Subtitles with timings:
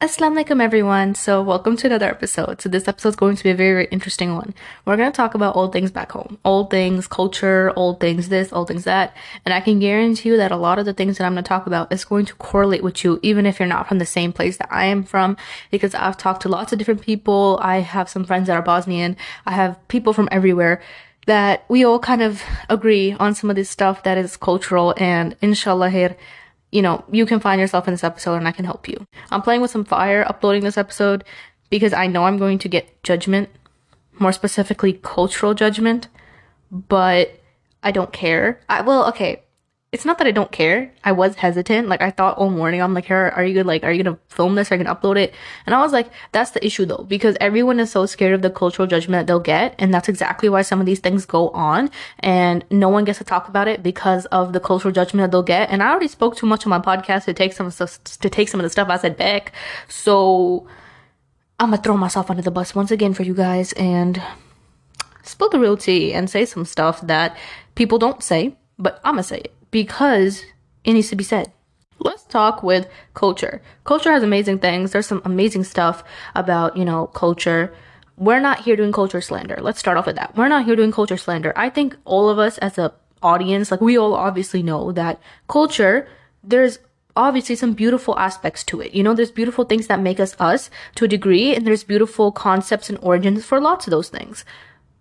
[0.00, 1.16] Assalamu alaikum everyone.
[1.16, 2.60] So welcome to another episode.
[2.60, 4.54] So this episode is going to be a very, very interesting one.
[4.84, 6.38] We're going to talk about old things back home.
[6.44, 9.16] Old things, culture, old things this, old things that.
[9.44, 11.48] And I can guarantee you that a lot of the things that I'm going to
[11.48, 14.32] talk about is going to correlate with you even if you're not from the same
[14.32, 15.36] place that I am from
[15.72, 17.58] because I've talked to lots of different people.
[17.60, 19.16] I have some friends that are Bosnian.
[19.46, 20.80] I have people from everywhere
[21.26, 25.34] that we all kind of agree on some of this stuff that is cultural and
[25.42, 26.16] inshallah here
[26.70, 29.06] you know, you can find yourself in this episode and I can help you.
[29.30, 31.24] I'm playing with some fire uploading this episode
[31.70, 33.48] because I know I'm going to get judgment,
[34.18, 36.08] more specifically cultural judgment,
[36.70, 37.40] but
[37.82, 38.60] I don't care.
[38.68, 39.42] I well, okay,
[39.90, 40.92] it's not that I don't care.
[41.02, 41.88] I was hesitant.
[41.88, 43.64] Like I thought all morning, I'm like, "Here, are you good?
[43.64, 44.70] Like, are you gonna film this?
[44.70, 45.32] Are you gonna upload it?"
[45.64, 48.50] And I was like, "That's the issue though, because everyone is so scared of the
[48.50, 51.90] cultural judgment that they'll get, and that's exactly why some of these things go on,
[52.20, 55.42] and no one gets to talk about it because of the cultural judgment that they'll
[55.42, 58.50] get." And I already spoke too much on my podcast to take some to take
[58.50, 59.52] some of the stuff I said back,
[59.88, 60.66] so
[61.58, 64.20] I'm gonna throw myself under the bus once again for you guys and
[65.22, 67.36] spill the real tea and say some stuff that
[67.74, 70.44] people don't say, but I'm gonna say it because
[70.84, 71.52] it needs to be said.
[71.98, 73.60] Let's talk with culture.
[73.84, 74.92] Culture has amazing things.
[74.92, 77.74] There's some amazing stuff about, you know, culture.
[78.16, 79.58] We're not here doing culture slander.
[79.60, 80.36] Let's start off with that.
[80.36, 81.52] We're not here doing culture slander.
[81.56, 86.08] I think all of us as a audience, like we all obviously know that culture,
[86.44, 86.78] there's
[87.16, 88.94] obviously some beautiful aspects to it.
[88.94, 92.30] You know, there's beautiful things that make us us to a degree, and there's beautiful
[92.30, 94.44] concepts and origins for lots of those things.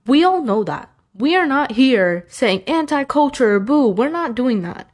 [0.07, 0.89] We all know that.
[1.17, 3.89] We are not here saying anti culture, boo.
[3.89, 4.89] We're not doing that.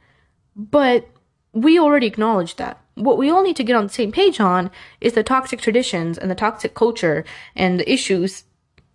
[0.56, 1.08] But
[1.52, 2.80] we already acknowledge that.
[2.94, 6.16] What we all need to get on the same page on is the toxic traditions
[6.16, 7.24] and the toxic culture
[7.56, 8.44] and the issues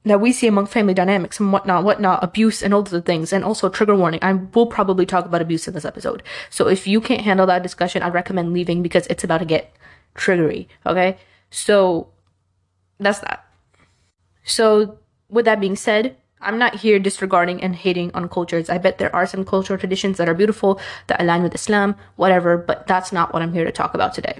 [0.05, 3.33] that we see among family dynamics and whatnot, whatnot, abuse and all the things.
[3.33, 4.21] And also trigger warning.
[4.23, 6.23] I will probably talk about abuse in this episode.
[6.49, 9.73] So if you can't handle that discussion, I'd recommend leaving because it's about to get
[10.15, 10.67] triggery.
[10.85, 11.17] Okay.
[11.51, 12.09] So
[12.99, 13.45] that's that.
[14.43, 14.97] So
[15.29, 18.69] with that being said, I'm not here disregarding and hating on cultures.
[18.69, 22.57] I bet there are some cultural traditions that are beautiful, that align with Islam, whatever,
[22.57, 24.39] but that's not what I'm here to talk about today.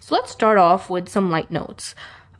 [0.00, 1.94] So let's start off with some light notes.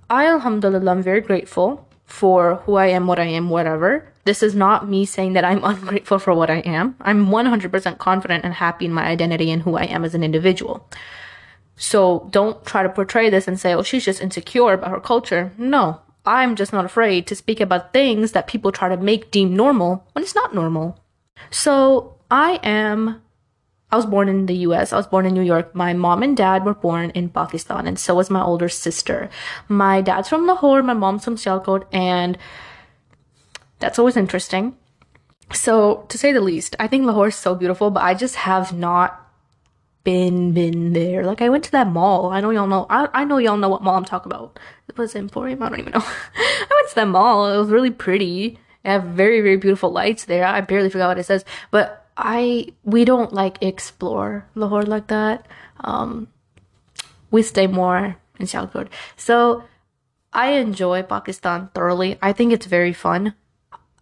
[0.09, 4.09] I, alhamdulillah, I'm very grateful for who I am, what I am, whatever.
[4.25, 6.97] This is not me saying that I'm ungrateful for what I am.
[7.01, 10.89] I'm 100% confident and happy in my identity and who I am as an individual.
[11.77, 15.53] So don't try to portray this and say, oh, she's just insecure about her culture.
[15.57, 19.57] No, I'm just not afraid to speak about things that people try to make deem
[19.57, 20.99] normal when it's not normal.
[21.51, 23.21] So I am,
[23.91, 24.93] I was born in the US.
[24.93, 25.75] I was born in New York.
[25.75, 29.29] My mom and dad were born in Pakistan, and so was my older sister.
[29.69, 32.39] My dad's from Lahore, my mom's from Sialkot, and
[33.81, 34.77] that's always interesting.
[35.53, 38.73] So, to say the least, I think Lahore is so beautiful, but I just have
[38.73, 39.22] not
[40.05, 41.25] been been there.
[41.25, 42.31] Like I went to that mall.
[42.31, 42.87] I know y'all know.
[42.91, 44.59] I, I know y'all know what mall I'm talking about.
[44.89, 45.63] It was Emporium.
[45.63, 46.03] I don't even know.
[46.37, 47.53] I went to that mall.
[47.53, 48.59] It was really pretty.
[48.85, 50.45] It have very very beautiful lights there.
[50.45, 55.47] I barely forgot what it says, but I we don't like explore Lahore like that.
[55.81, 56.29] Um,
[57.31, 58.89] we stay more in Sialkot.
[59.17, 59.65] So
[60.33, 62.19] I enjoy Pakistan thoroughly.
[62.23, 63.35] I think it's very fun.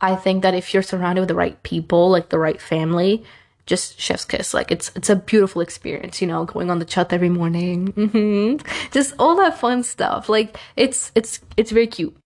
[0.00, 3.25] I think that if you're surrounded with the right people, like the right family,
[3.66, 4.54] just chef's kiss.
[4.54, 8.66] Like it's it's a beautiful experience, you know, going on the chat every morning, mm-hmm.
[8.91, 10.28] just all that fun stuff.
[10.28, 12.16] Like it's it's it's very cute.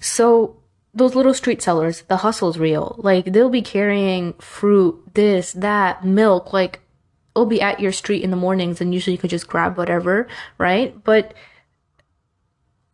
[0.00, 0.56] So
[0.94, 2.96] those little street sellers, the hustle's real.
[2.98, 6.52] Like they'll be carrying fruit, this, that, milk.
[6.52, 6.80] Like
[7.34, 10.28] it'll be at your street in the mornings, and usually you could just grab whatever,
[10.58, 11.02] right?
[11.02, 11.34] But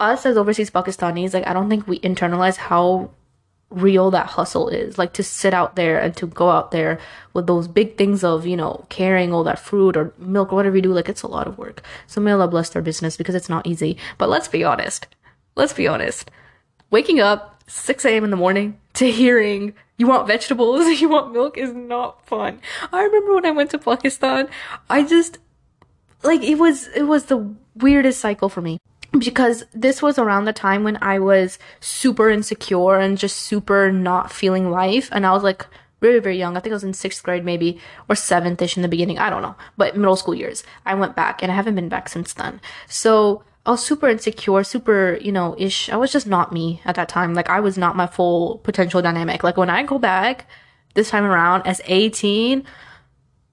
[0.01, 3.11] us as overseas Pakistanis, like I don't think we internalize how
[3.71, 6.99] real that hustle is like to sit out there and to go out there
[7.35, 10.77] with those big things of you know carrying all that fruit or milk or whatever
[10.77, 11.83] you do like it's a lot of work.
[12.07, 13.97] So may allah bless their business because it's not easy.
[14.17, 15.07] But let's be honest.
[15.55, 16.31] Let's be honest.
[16.91, 20.87] Waking up 6 a.m in the morning to hearing you want vegetables?
[21.01, 21.59] You want milk?
[21.59, 22.61] is not fun.
[22.93, 24.49] I remember when i went to pakistan
[24.89, 25.39] i just
[26.23, 28.79] like it was it was the weirdest cycle for me
[29.19, 34.33] because this was around the time when I was super insecure and just super not
[34.33, 35.09] feeling life.
[35.13, 35.67] And I was like
[36.01, 36.57] very, very young.
[36.57, 39.19] I think I was in sixth grade, maybe, or seventh ish in the beginning.
[39.19, 39.57] I don't know.
[39.77, 42.61] But middle school years, I went back and I haven't been back since then.
[42.87, 45.91] So I was super insecure, super, you know, ish.
[45.91, 47.35] I was just not me at that time.
[47.35, 49.43] Like I was not my full potential dynamic.
[49.43, 50.49] Like when I go back
[50.95, 52.65] this time around as 18,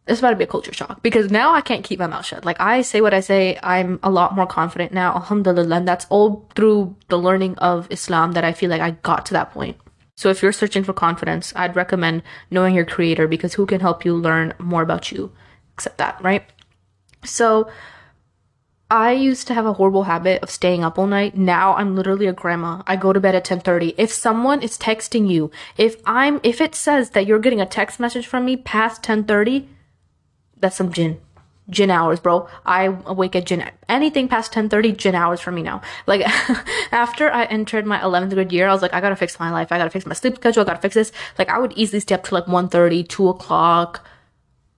[0.08, 2.46] it's about to be a culture shock because now I can't keep my mouth shut.
[2.46, 5.78] Like I say what I say, I'm a lot more confident now, alhamdulillah.
[5.78, 9.34] And that's all through the learning of Islam that I feel like I got to
[9.34, 9.78] that point.
[10.16, 14.06] So if you're searching for confidence, I'd recommend knowing your creator because who can help
[14.06, 15.32] you learn more about you
[15.74, 16.44] except that, right?
[17.24, 17.70] So
[18.90, 21.36] I used to have a horrible habit of staying up all night.
[21.36, 22.84] Now I'm literally a grandma.
[22.86, 23.96] I go to bed at 10:30.
[23.98, 28.00] If someone is texting you, if I'm if it says that you're getting a text
[28.00, 29.68] message from me past 10:30,
[30.66, 31.20] that's some jinn
[31.70, 32.48] jinn hours, bro.
[32.66, 33.64] I awake at jinn.
[33.90, 35.82] Anything past 10:30, jinn hours for me now.
[36.08, 36.22] Like
[36.92, 39.72] after I entered my 11th grade year, I was like, I gotta fix my life.
[39.72, 40.62] I gotta fix my sleep schedule.
[40.64, 41.12] I gotta fix this.
[41.38, 44.08] Like I would easily stay up to like 1:30, 2 o'clock.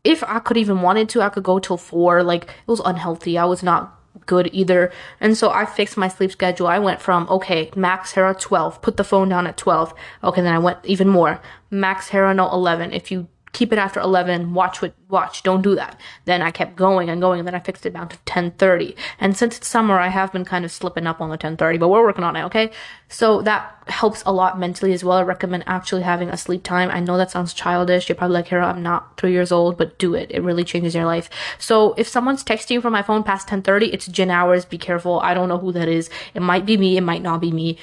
[0.04, 2.24] If I could even wanted to, I could go till four.
[2.24, 3.38] Like it was unhealthy.
[3.38, 3.94] I was not
[4.26, 4.92] good either.
[5.20, 6.68] And so I fixed my sleep schedule.
[6.68, 9.94] I went from, okay, max Hira 12, put the phone down at 12.
[10.24, 11.40] Okay, then I went even more.
[11.70, 12.94] Max Hira no 11.
[12.94, 16.00] If you keep it after 11 watch what watch don't do that.
[16.26, 19.38] Then i kept going and going and then i fixed it down to 10.30 and
[19.38, 22.04] since it's summer i have been kind of slipping up on the 10.30 but we're
[22.04, 22.72] working on it okay?
[23.10, 25.18] So that helps a lot mentally as well.
[25.18, 26.90] I recommend actually having a sleep time.
[26.90, 28.10] I know that sounds childish.
[28.10, 30.30] You're probably like Hira, i'm not three years old but do it.
[30.32, 31.30] It really changes your life.
[31.58, 34.66] So if someone's texting you from my phone past 10.30 it's jinn hours.
[34.66, 35.20] Be careful.
[35.22, 36.10] I don't know who that is.
[36.34, 36.98] It might be me.
[36.98, 37.78] It might not be me.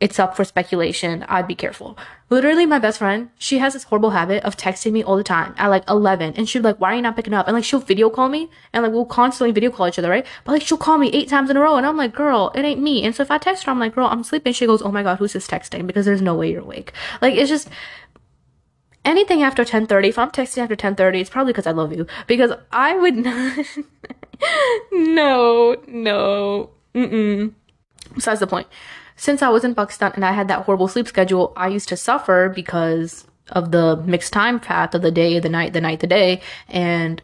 [0.00, 1.24] It's up for speculation.
[1.28, 1.96] I'd be careful.
[2.32, 5.54] Literally, my best friend, she has this horrible habit of texting me all the time
[5.58, 6.32] at like 11.
[6.34, 7.46] And be like, why are you not picking up?
[7.46, 10.24] And like, she'll video call me and like, we'll constantly video call each other, right?
[10.44, 11.76] But like, she'll call me eight times in a row.
[11.76, 13.04] And I'm like, girl, it ain't me.
[13.04, 14.54] And so if I text her, I'm like, girl, I'm sleeping.
[14.54, 15.86] She goes, oh my God, who's this texting?
[15.86, 16.94] Because there's no way you're awake.
[17.20, 17.68] Like, it's just,
[19.04, 22.52] anything after 10:30 if i'm texting after 10:30 it's probably because i love you because
[22.70, 23.58] i would not
[24.92, 27.52] no no mm-mm
[28.14, 28.68] besides the point
[29.22, 31.96] since I was in Pakistan and I had that horrible sleep schedule, I used to
[31.96, 36.08] suffer because of the mixed time path of the day, the night, the night, the
[36.08, 36.40] day.
[36.68, 37.22] And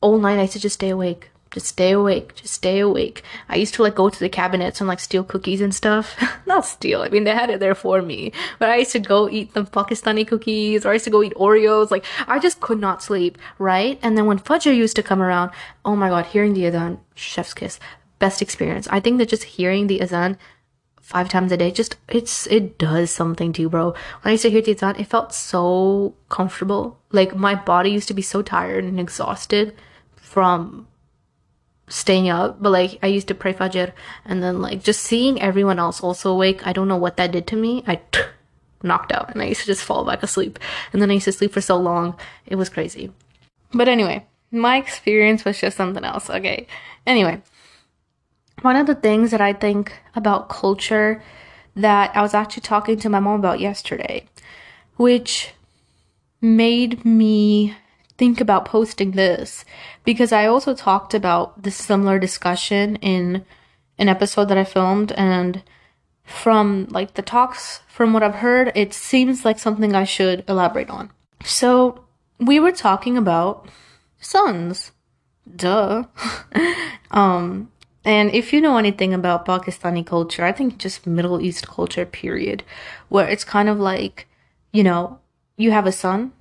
[0.00, 1.30] all night I used to just stay awake.
[1.50, 2.36] Just stay awake.
[2.36, 3.24] Just stay awake.
[3.48, 6.14] I used to like go to the cabinets and like steal cookies and stuff.
[6.46, 7.02] Not steal.
[7.02, 8.30] I mean, they had it there for me.
[8.60, 11.34] But I used to go eat the Pakistani cookies or I used to go eat
[11.34, 11.90] Oreos.
[11.90, 13.98] Like, I just could not sleep, right?
[14.02, 15.50] And then when Fajr used to come around,
[15.84, 17.80] oh my god, hearing the Adhan, chef's kiss.
[18.20, 18.86] Best experience.
[18.88, 20.36] I think that just hearing the Adhan
[21.08, 21.70] five times a day.
[21.70, 23.92] Just it's it does something to you bro.
[24.20, 26.98] When i used to hear Tizan, it felt so comfortable.
[27.10, 29.74] Like my body used to be so tired and exhausted
[30.16, 30.86] from
[31.88, 32.62] staying up.
[32.62, 33.92] But like i used to pray fajr
[34.26, 37.46] and then like just seeing everyone else also awake i don't know what that did
[37.46, 37.82] to me.
[37.86, 38.20] I t-
[38.82, 40.58] knocked out and i used to just fall back asleep.
[40.92, 42.16] And then i used to sleep for so long.
[42.44, 43.10] It was crazy.
[43.72, 46.28] But anyway my experience was just something else.
[46.28, 46.66] Okay.
[47.06, 47.40] Anyway
[48.62, 51.22] one of the things that I think about culture
[51.76, 54.26] that I was actually talking to my mom about yesterday,
[54.96, 55.52] which
[56.40, 57.76] made me
[58.16, 59.64] think about posting this
[60.04, 63.44] because I also talked about this similar discussion in
[63.96, 65.62] an episode that I filmed and
[66.24, 70.90] from like the talks from what I've heard it seems like something I should elaborate
[70.90, 71.10] on.
[71.44, 72.04] So
[72.38, 73.68] we were talking about
[74.20, 74.92] sons.
[75.56, 76.04] Duh.
[77.10, 77.70] um
[78.08, 82.64] and if you know anything about Pakistani culture, I think just Middle East culture, period,
[83.10, 84.26] where it's kind of like,
[84.72, 85.18] you know,
[85.58, 86.32] you have a son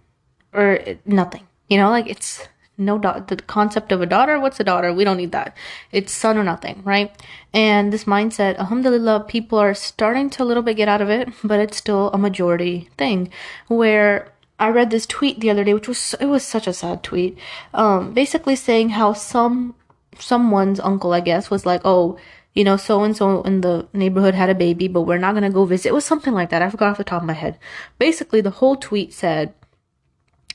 [0.53, 1.45] or nothing.
[1.67, 2.47] You know, like it's
[2.77, 4.39] no da- the concept of a daughter.
[4.39, 4.93] What's a daughter?
[4.93, 5.57] We don't need that.
[5.91, 7.11] It's son or nothing, right?
[7.53, 11.27] And this mindset, alhamdulillah, people are starting to a little bit get out of it,
[11.43, 13.29] but it's still a majority thing
[13.67, 17.03] where I read this tweet the other day, which was it was such a sad
[17.03, 17.37] tweet,
[17.73, 19.75] um, basically saying how some
[20.19, 22.17] someone's uncle, I guess, was like, oh,
[22.57, 25.51] you know, so and so in the neighborhood had a baby, but we're not gonna
[25.51, 25.89] go visit.
[25.89, 26.63] It was something like that.
[26.63, 27.59] I forgot off the top of my head.
[27.99, 29.53] Basically, the whole tweet said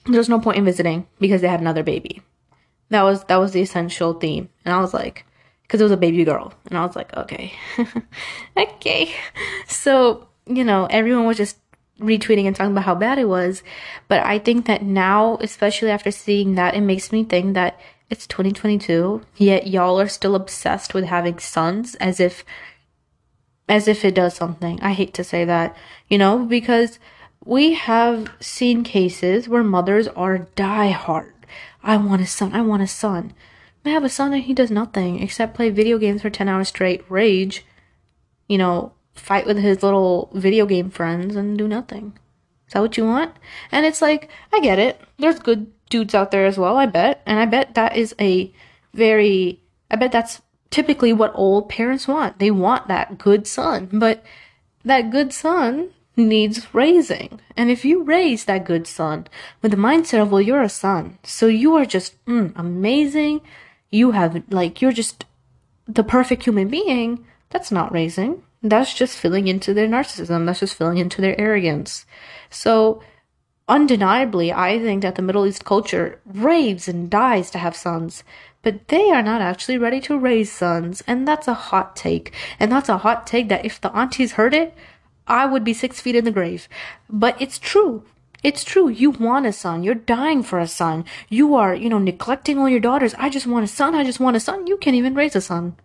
[0.07, 2.21] there's no point in visiting because they had another baby.
[2.91, 5.25] That was that was the essential theme, and I was like,
[5.63, 7.53] because it was a baby girl, and I was like, okay,
[8.57, 9.15] okay.
[9.69, 11.59] So you know, everyone was just
[12.01, 13.63] retweeting and talking about how bad it was,
[14.09, 17.79] but I think that now, especially after seeing that, it makes me think that
[18.13, 22.45] it's 2022, yet y'all are still obsessed with having sons as if
[23.71, 24.79] as if it does something.
[24.83, 25.75] I hate to say that,
[26.09, 26.99] you know, because
[27.43, 31.33] we have seen cases where mothers are die hard.
[31.83, 33.33] I want a son, I want a son.
[33.83, 36.69] I have a son and he does nothing except play video games for 10 hours
[36.69, 37.65] straight, rage,
[38.47, 42.19] you know, fight with his little video game friends and do nothing.
[42.67, 43.35] Is that what you want?
[43.71, 45.01] And it's like, I get it.
[45.19, 47.23] There's good dudes out there as well, I bet.
[47.27, 48.53] And I bet that is a
[48.95, 52.39] very, I bet that's typically what old parents want.
[52.39, 53.91] They want that good son.
[53.93, 54.25] But
[54.85, 57.41] that good son needs raising.
[57.57, 59.27] And if you raise that good son
[59.61, 63.43] with the mindset of, well, you're a son, so you are just mm, amazing,
[63.91, 65.27] you have, like, you're just
[65.87, 68.43] the perfect human being, that's not raising.
[68.63, 70.47] That's just filling into their narcissism.
[70.47, 72.07] That's just filling into their arrogance.
[72.49, 73.03] So,
[73.69, 78.25] undeniably, I think that the Middle East culture raves and dies to have sons.
[78.63, 81.03] but they are not actually ready to raise sons.
[81.07, 82.33] And that's a hot take.
[82.59, 84.75] And that's a hot take that if the aunties heard it,
[85.27, 86.69] I would be six feet in the grave.
[87.11, 88.05] But it's true.
[88.43, 88.89] It's true.
[88.89, 89.83] You want a son.
[89.83, 91.05] You're dying for a son.
[91.29, 93.15] You are, you know, neglecting all your daughters.
[93.19, 93.95] I just want a son.
[93.95, 94.67] I just want a son.
[94.67, 95.77] You can't even raise a son.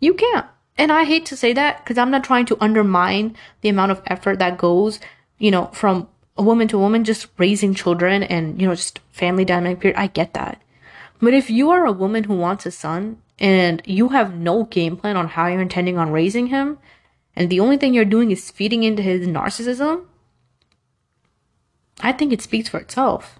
[0.00, 0.46] You can't.
[0.78, 4.02] And I hate to say that because I'm not trying to undermine the amount of
[4.06, 4.98] effort that goes,
[5.38, 9.44] you know, from a woman to woman just raising children and, you know, just family
[9.44, 9.98] dynamic period.
[9.98, 10.60] I get that.
[11.20, 14.96] But if you are a woman who wants a son and you have no game
[14.96, 16.78] plan on how you're intending on raising him,
[17.36, 20.04] and the only thing you're doing is feeding into his narcissism,
[22.00, 23.38] I think it speaks for itself.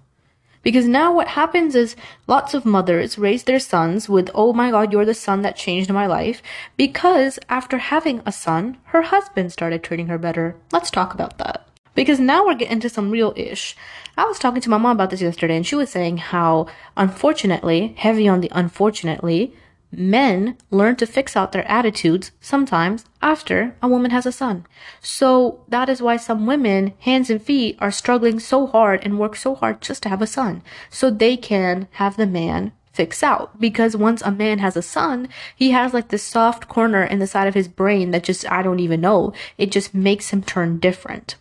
[0.61, 4.93] Because now what happens is lots of mothers raise their sons with, oh my god,
[4.93, 6.41] you're the son that changed my life.
[6.77, 10.55] Because after having a son, her husband started treating her better.
[10.71, 11.67] Let's talk about that.
[11.95, 13.75] Because now we're getting into some real ish.
[14.17, 17.93] I was talking to my mom about this yesterday and she was saying how, unfortunately,
[17.97, 19.53] heavy on the unfortunately,
[19.91, 24.65] men learn to fix out their attitudes sometimes after a woman has a son.
[25.01, 29.35] So that is why some women, hands and feet, are struggling so hard and work
[29.35, 30.63] so hard just to have a son.
[30.89, 33.59] So they can have the man fix out.
[33.59, 37.27] Because once a man has a son, he has like this soft corner in the
[37.27, 39.33] side of his brain that just, I don't even know.
[39.57, 41.35] It just makes him turn different.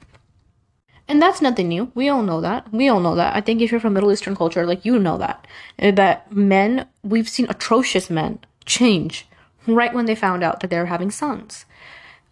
[1.13, 1.93] And that's nothing new.
[1.95, 2.73] We all know that.
[2.73, 3.37] We all know that.
[3.37, 5.47] I think if you're from Middle Eastern culture, like you know that.
[5.79, 9.27] Uh, that men, we've seen atrocious men change
[9.67, 11.67] right when they found out that they were having sons.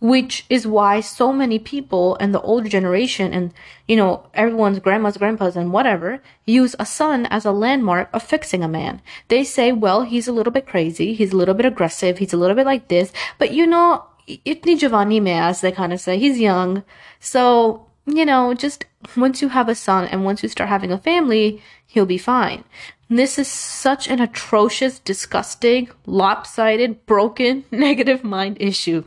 [0.00, 3.52] Which is why so many people and the older generation and,
[3.86, 8.64] you know, everyone's grandmas, grandpas, and whatever use a son as a landmark of fixing
[8.64, 9.02] a man.
[9.28, 12.38] They say, well, he's a little bit crazy, he's a little bit aggressive, he's a
[12.38, 16.18] little bit like this, but you know, itni javani mein, as they kind of say,
[16.18, 16.82] he's young.
[17.18, 20.98] So you know, just once you have a son and once you start having a
[20.98, 22.64] family, he'll be fine.
[23.08, 29.04] This is such an atrocious, disgusting, lopsided, broken, negative mind issue.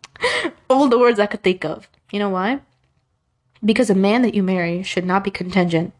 [0.70, 1.88] All the words I could think of.
[2.10, 2.60] You know why?
[3.64, 5.92] Because a man that you marry should not be contingent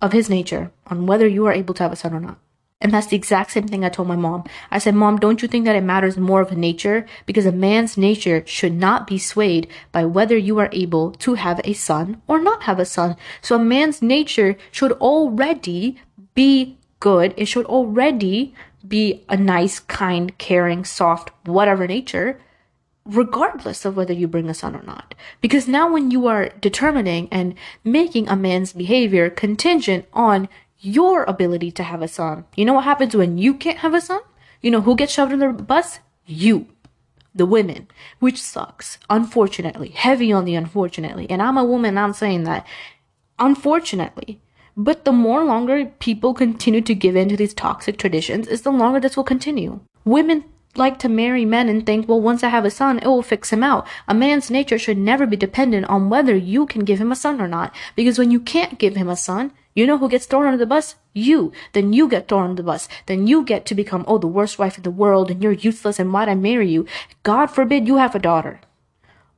[0.00, 2.38] of his nature on whether you are able to have a son or not.
[2.84, 4.44] And that's the exact same thing I told my mom.
[4.70, 7.06] I said, Mom, don't you think that it matters more of nature?
[7.24, 11.62] Because a man's nature should not be swayed by whether you are able to have
[11.64, 13.16] a son or not have a son.
[13.40, 15.98] So a man's nature should already
[16.34, 17.32] be good.
[17.38, 18.54] It should already
[18.86, 22.38] be a nice, kind, caring, soft, whatever nature,
[23.06, 25.14] regardless of whether you bring a son or not.
[25.40, 30.50] Because now when you are determining and making a man's behavior contingent on
[30.84, 32.44] your ability to have a son.
[32.56, 34.20] You know what happens when you can't have a son?
[34.60, 36.00] You know who gets shoved in the bus?
[36.26, 36.66] You.
[37.34, 37.88] The women,
[38.20, 38.98] which sucks.
[39.10, 39.88] Unfortunately.
[39.88, 41.26] Heavy on the unfortunately.
[41.28, 42.66] And I'm a woman, I'm saying that.
[43.38, 44.40] Unfortunately.
[44.76, 48.72] But the more longer people continue to give in to these toxic traditions, is the
[48.72, 49.80] longer this will continue.
[50.04, 50.44] Women
[50.76, 53.52] like to marry men and think, well, once I have a son, it will fix
[53.52, 53.86] him out.
[54.08, 57.40] A man's nature should never be dependent on whether you can give him a son
[57.40, 57.74] or not.
[57.94, 60.66] Because when you can't give him a son, you know who gets thrown under the
[60.66, 60.94] bus?
[61.12, 61.52] You.
[61.72, 62.88] Then you get thrown under the bus.
[63.06, 65.98] Then you get to become, oh, the worst wife in the world and you're useless
[65.98, 66.86] and why'd I marry you?
[67.22, 68.60] God forbid you have a daughter.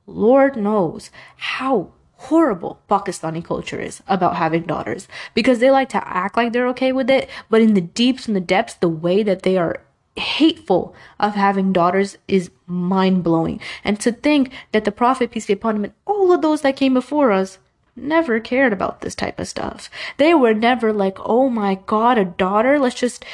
[0.07, 6.37] Lord knows how horrible Pakistani culture is about having daughters because they like to act
[6.37, 9.43] like they're okay with it, but in the deeps and the depths, the way that
[9.43, 9.83] they are
[10.17, 13.61] hateful of having daughters is mind blowing.
[13.85, 16.77] And to think that the Prophet, peace be upon him, and all of those that
[16.77, 17.59] came before us
[17.97, 19.91] never cared about this type of stuff.
[20.19, 23.25] They were never like, oh my god, a daughter, let's just.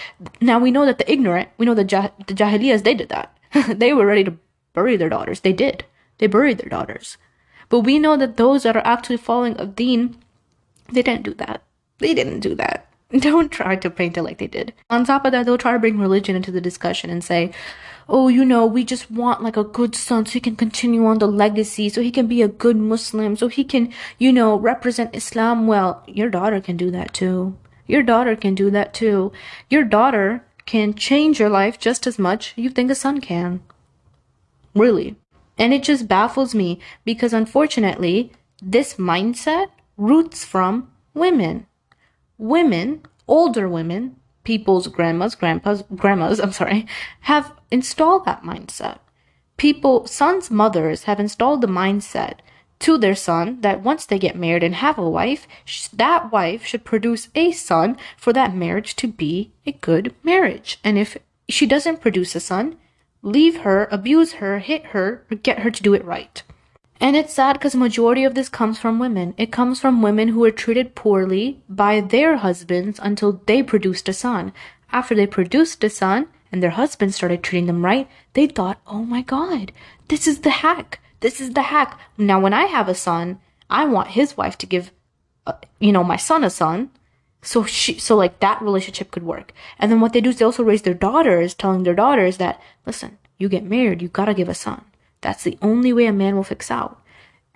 [0.41, 3.37] Now we know that the ignorant, we know the, jah- the Jahiliyas, they did that.
[3.69, 4.39] they were ready to
[4.73, 5.41] bury their daughters.
[5.41, 5.85] They did.
[6.19, 7.17] They buried their daughters.
[7.69, 10.19] But we know that those that are actually following of deen,
[10.93, 11.63] they didn't do that.
[11.99, 12.92] They didn't do that.
[13.19, 14.73] Don't try to paint it like they did.
[14.89, 17.53] On top of that, they'll try to bring religion into the discussion and say,
[18.09, 21.19] oh, you know, we just want like a good son so he can continue on
[21.19, 25.15] the legacy, so he can be a good Muslim, so he can, you know, represent
[25.15, 26.03] Islam well.
[26.07, 27.57] Your daughter can do that too.
[27.87, 29.31] Your daughter can do that too.
[29.69, 33.61] Your daughter can change your life just as much you think a son can.
[34.75, 35.17] Really.
[35.59, 39.67] And it just baffles me because unfortunately, this mindset
[39.99, 41.67] roots from women
[42.43, 46.87] women, older women, people's grandmas, grandpas, grandmas, I'm sorry,
[47.21, 48.99] have installed that mindset.
[49.57, 52.41] People, sons' mothers have installed the mindset
[52.81, 55.47] to their son that once they get married and have a wife,
[55.93, 60.81] that wife should produce a son for that marriage to be a good marriage.
[60.83, 61.17] And if
[61.49, 62.77] she doesn't produce a son,
[63.23, 66.43] leave her, abuse her, hit her, or get her to do it right.
[67.03, 69.35] And it's sad because majority of this comes from women.
[69.37, 74.13] It comes from women who were treated poorly by their husbands until they produced a
[74.13, 74.53] son.
[74.93, 79.05] after they produced a son and their husband started treating them right, they thought, oh
[79.05, 79.73] my God,
[80.09, 81.01] this is the hack.
[81.19, 81.99] This is the hack.
[82.17, 84.93] Now, when I have a son, I want his wife to give,
[85.47, 86.91] uh, you know, my son a son.
[87.41, 89.53] So she, so like that relationship could work.
[89.79, 92.61] And then what they do is they also raise their daughters, telling their daughters that,
[92.87, 94.85] listen, you get married, you gotta give a son.
[95.23, 97.01] That's the only way a man will fix out.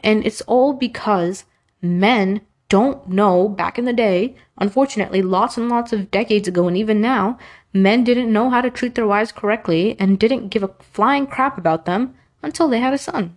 [0.01, 1.45] And it's all because
[1.83, 6.77] men don't know back in the day, unfortunately, lots and lots of decades ago, and
[6.77, 7.39] even now,
[7.73, 11.59] men didn't know how to treat their wives correctly and didn't give a flying crap
[11.59, 13.37] about them until they had a son.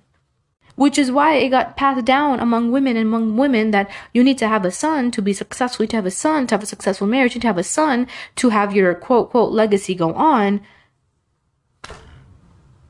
[0.75, 4.37] Which is why it got passed down among women and among women that you need
[4.37, 7.05] to have a son to be successful, to have a son, to have a successful
[7.05, 8.07] marriage, to have a son,
[8.37, 10.61] to have your quote, quote, legacy go on.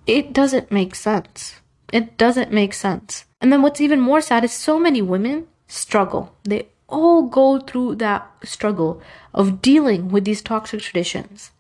[0.09, 1.61] It doesn't make sense.
[1.93, 3.25] It doesn't make sense.
[3.39, 6.33] And then what's even more sad is so many women struggle.
[6.43, 9.03] They all go through that struggle
[9.35, 11.51] of dealing with these toxic traditions.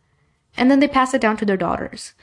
[0.57, 2.13] And then they pass it down to their daughters.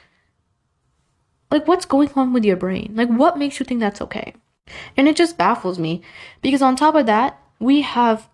[1.52, 2.94] Like, what's going on with your brain?
[2.96, 4.34] Like, what makes you think that's okay?
[4.96, 6.02] And it just baffles me
[6.42, 8.28] because, on top of that, we have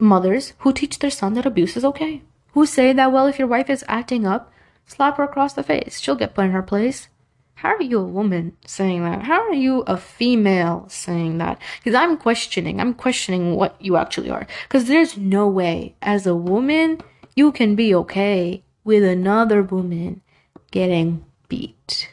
[0.00, 2.22] mothers who teach their son that abuse is okay.
[2.54, 4.52] Who say that, well, if your wife is acting up,
[4.88, 6.00] slap her across the face.
[6.00, 7.08] She'll get put in her place.
[7.54, 9.22] How are you a woman saying that?
[9.22, 11.60] How are you a female saying that?
[11.78, 12.80] Because I'm questioning.
[12.80, 14.46] I'm questioning what you actually are.
[14.64, 17.00] Because there's no way, as a woman,
[17.34, 20.22] you can be okay with another woman
[20.70, 22.10] getting beat.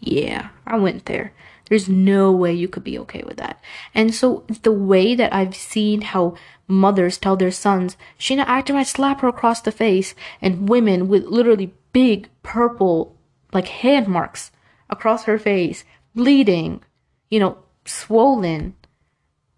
[0.00, 1.34] Yeah, I went there.
[1.68, 3.62] There's no way you could be okay with that.
[3.94, 6.34] And so the way that I've seen how
[6.68, 11.24] mothers tell their sons, Sheena acting might slap her across the face, and women with
[11.24, 13.16] literally big purple
[13.52, 14.52] like hand marks
[14.90, 15.84] across her face,
[16.14, 16.82] bleeding,
[17.30, 18.74] you know, swollen,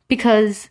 [0.08, 0.70] because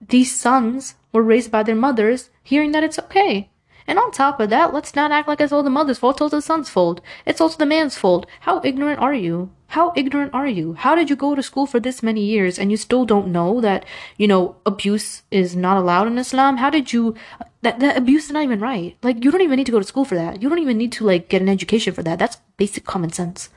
[0.00, 3.50] these sons were raised by their mothers hearing that it's okay.
[3.86, 6.22] And on top of that, let's not act like it's all the mother's fault, it's
[6.22, 7.00] all the son's fault.
[7.26, 8.26] It's also the man's fault.
[8.40, 9.50] How ignorant are you?
[9.74, 10.74] How ignorant are you?
[10.74, 13.60] How did you go to school for this many years and you still don't know
[13.60, 13.84] that,
[14.16, 16.58] you know, abuse is not allowed in Islam?
[16.58, 17.16] How did you
[17.62, 18.96] that that abuse is not even right.
[19.02, 20.40] Like you don't even need to go to school for that.
[20.40, 22.20] You don't even need to like get an education for that.
[22.20, 23.48] That's basic common sense.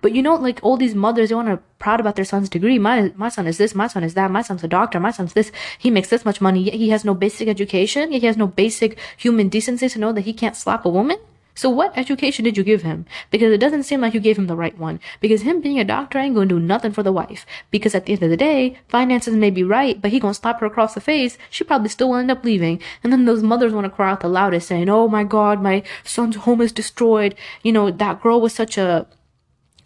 [0.00, 2.78] But you know, like all these mothers, they want to proud about their son's degree.
[2.78, 3.74] My my son is this.
[3.74, 4.30] My son is that.
[4.30, 4.98] My son's a doctor.
[4.98, 5.52] My son's this.
[5.78, 6.62] He makes this much money.
[6.62, 8.12] Yet he has no basic education.
[8.12, 11.18] Yet he has no basic human decency to know that he can't slap a woman.
[11.54, 13.06] So what education did you give him?
[13.30, 15.00] Because it doesn't seem like you gave him the right one.
[15.20, 17.44] Because him being a doctor ain't gonna do nothing for the wife.
[17.70, 20.60] Because at the end of the day, finances may be right, but he gonna slap
[20.60, 21.38] her across the face.
[21.50, 22.80] She probably still will end up leaving.
[23.02, 26.36] And then those mothers wanna cry out the loudest saying, Oh my god, my son's
[26.36, 27.34] home is destroyed.
[27.62, 29.06] You know, that girl was such a,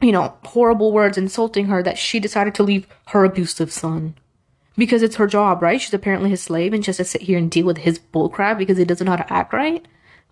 [0.01, 4.15] you know, horrible words insulting her that she decided to leave her abusive son
[4.77, 5.81] because it's her job, right?
[5.81, 8.59] She's apparently his slave and she has to sit here and deal with his bullcrap
[8.59, 9.87] because he doesn't know how to act right.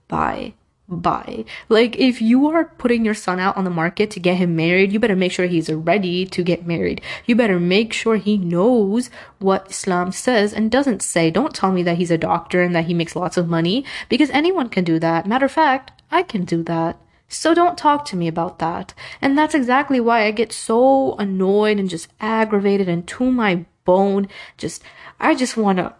[0.08, 0.54] Bye
[0.88, 1.44] buy.
[1.68, 4.92] Like, if you are putting your son out on the market to get him married,
[4.92, 7.00] you better make sure he's ready to get married.
[7.24, 11.30] You better make sure he knows what Islam says and doesn't say.
[11.30, 14.30] Don't tell me that he's a doctor and that he makes lots of money, because
[14.30, 15.26] anyone can do that.
[15.26, 16.98] Matter of fact, I can do that.
[17.28, 18.92] So don't talk to me about that.
[19.22, 24.28] And that's exactly why I get so annoyed and just aggravated and to my bone.
[24.58, 24.82] Just,
[25.18, 25.94] I just want to,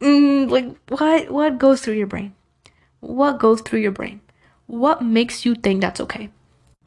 [0.00, 2.34] mm, like, what, what goes through your brain?
[3.02, 4.20] What goes through your brain?
[4.66, 6.30] What makes you think that's okay?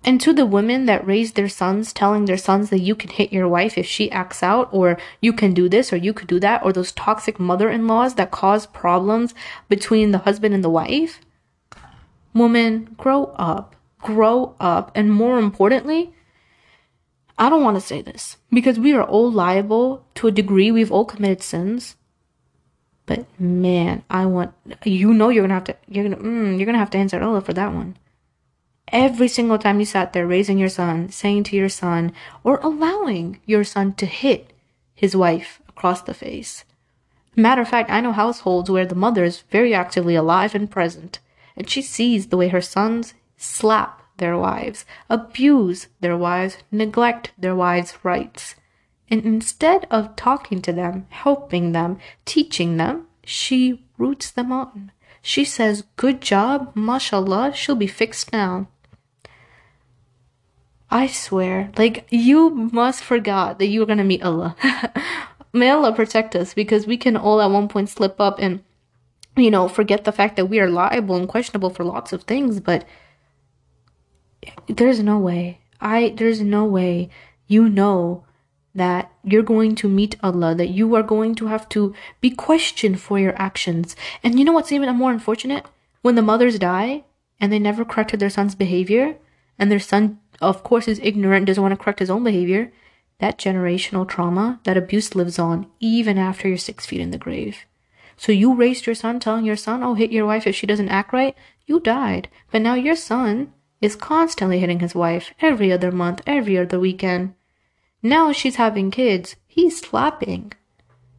[0.05, 3.33] And to the women that raise their sons, telling their sons that you can hit
[3.33, 6.39] your wife if she acts out, or you can do this, or you could do
[6.39, 9.33] that, or those toxic mother in laws that cause problems
[9.67, 11.19] between the husband and the wife.
[12.33, 13.75] Woman, grow up.
[14.01, 14.91] Grow up.
[14.95, 16.13] And more importantly,
[17.37, 20.71] I don't want to say this because we are all liable to a degree.
[20.71, 21.97] We've all committed sins.
[23.05, 26.79] But man, I want you know you're gonna have to you're gonna mm, you're gonna
[26.79, 27.97] have to answer Allah for that one.
[28.89, 32.13] Every single time you sat there raising your son, saying to your son,
[32.43, 34.51] or allowing your son to hit
[34.93, 36.63] his wife across the face.
[37.35, 41.19] Matter of fact, I know households where the mother is very actively alive and present,
[41.57, 47.55] and she sees the way her sons slap their wives, abuse their wives, neglect their
[47.55, 48.55] wives' rights.
[49.09, 54.91] And instead of talking to them, helping them, teaching them, she roots them on.
[55.21, 58.67] She says, Good job, mashallah, she'll be fixed now.
[60.89, 64.55] I swear, like, you must forgot that you were gonna meet Allah.
[65.53, 68.63] May Allah protect us because we can all at one point slip up and,
[69.35, 72.59] you know, forget the fact that we are liable and questionable for lots of things,
[72.59, 72.85] but
[74.67, 75.61] there's no way.
[75.81, 77.09] I, there's no way
[77.47, 78.25] you know
[78.75, 82.99] that you're going to meet Allah, that you are going to have to be questioned
[82.99, 83.95] for your actions.
[84.21, 85.65] And you know what's even more unfortunate?
[86.01, 87.05] When the mothers die
[87.39, 89.15] and they never corrected their son's behavior,
[89.57, 92.71] and their son, of course, is ignorant, doesn't want to correct his own behavior,
[93.19, 97.59] that generational trauma, that abuse lives on even after you're six feet in the grave.
[98.17, 100.89] So you raised your son telling your son, oh, hit your wife if she doesn't
[100.89, 101.35] act right.
[101.65, 102.29] You died.
[102.51, 107.33] But now your son is constantly hitting his wife every other month, every other weekend.
[108.05, 109.35] Now she's having kids.
[109.47, 110.53] He's slapping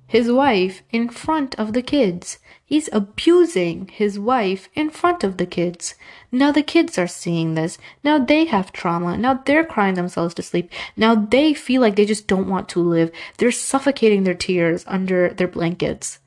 [0.06, 2.38] his wife in front of the kids.
[2.64, 5.96] He's abusing his wife in front of the kids.
[6.30, 7.76] Now the kids are seeing this.
[8.04, 9.16] Now they have trauma.
[9.16, 10.70] Now they're crying themselves to sleep.
[10.96, 13.10] Now they feel like they just don't want to live.
[13.38, 16.20] They're suffocating their tears under their blankets.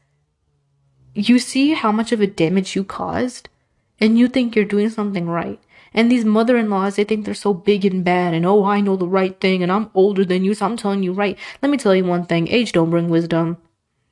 [1.15, 3.47] You see how much of a damage you caused?
[3.97, 5.61] And you think you're doing something right.
[5.93, 8.81] And these mother in laws, they think they're so big and bad, and oh, I
[8.81, 11.37] know the right thing, and I'm older than you, so I'm telling you right.
[11.61, 13.57] Let me tell you one thing age don't bring wisdom.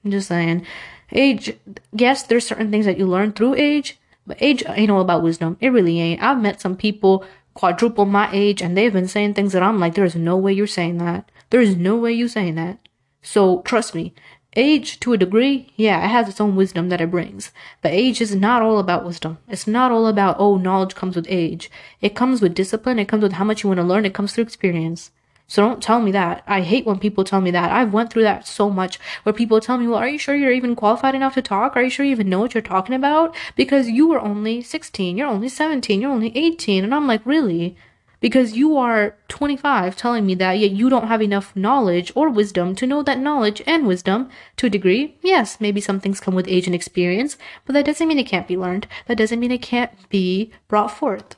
[0.03, 0.65] I'm just saying.
[1.11, 1.55] Age,
[1.93, 5.57] yes, there's certain things that you learn through age, but age ain't all about wisdom.
[5.61, 6.21] It really ain't.
[6.21, 9.95] I've met some people quadruple my age and they've been saying things that I'm like,
[9.95, 11.31] there's no way you're saying that.
[11.49, 12.77] There is no way you're saying that.
[13.23, 14.13] So trust me,
[14.57, 17.51] age to a degree, yeah, it has its own wisdom that it brings.
[17.81, 19.37] But age is not all about wisdom.
[19.47, 21.71] It's not all about, oh, knowledge comes with age.
[22.01, 22.99] It comes with discipline.
[22.99, 24.05] It comes with how much you want to learn.
[24.05, 25.11] It comes through experience.
[25.49, 26.43] So don't tell me that.
[26.45, 27.71] I hate when people tell me that.
[27.71, 30.51] I've went through that so much where people tell me, well, are you sure you're
[30.51, 31.77] even qualified enough to talk?
[31.77, 33.33] Are you sure you even know what you're talking about?
[33.55, 36.83] Because you were only 16, you're only 17, you're only 18.
[36.83, 37.77] And I'm like, really?
[38.19, 42.75] Because you are 25 telling me that, yet you don't have enough knowledge or wisdom
[42.75, 46.47] to know that knowledge and wisdom, to a degree, yes, maybe some things come with
[46.47, 48.87] age and experience, but that doesn't mean it can't be learned.
[49.05, 51.35] That doesn't mean it can't be brought forth.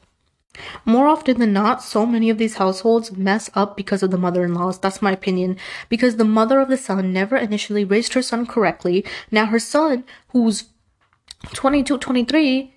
[0.86, 4.44] More often than not, so many of these households mess up because of the mother
[4.44, 4.80] in laws.
[4.80, 5.58] That's my opinion.
[5.88, 9.06] Because the mother of the son never initially raised her son correctly.
[9.32, 10.66] Now her son, who's
[11.54, 12.74] 22, 23,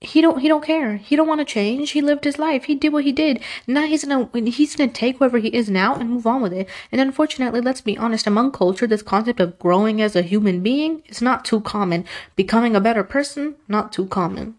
[0.00, 0.96] he don't he don't care.
[0.96, 1.90] He don't want to change.
[1.90, 2.64] He lived his life.
[2.64, 3.40] He did what he did.
[3.66, 6.68] Now he's gonna he's gonna take whoever he is now and move on with it.
[6.92, 11.02] And unfortunately, let's be honest, among culture, this concept of growing as a human being
[11.08, 12.04] is not too common.
[12.36, 14.57] Becoming a better person, not too common.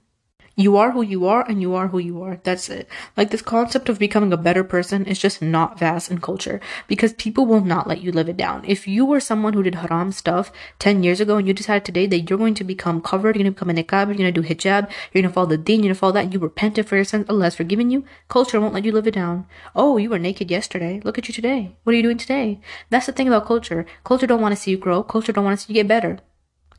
[0.59, 2.41] You are who you are and you are who you are.
[2.43, 2.89] That's it.
[3.15, 7.13] Like this concept of becoming a better person is just not vast in culture because
[7.13, 8.65] people will not let you live it down.
[8.67, 12.07] If you were someone who did haram stuff 10 years ago and you decided today
[12.07, 14.41] that you're going to become covered, you're going to become a niqab, you're going to
[14.41, 16.89] do hijab, you're going to follow the deen, you're going to follow that, you repented
[16.89, 19.47] for your sins, Allah has forgiven you, culture won't let you live it down.
[19.77, 20.99] Oh, you were naked yesterday.
[21.05, 21.77] Look at you today.
[21.85, 22.59] What are you doing today?
[22.89, 23.85] That's the thing about culture.
[24.03, 25.03] Culture don't want to see you grow.
[25.03, 26.19] Culture don't want to see you get better.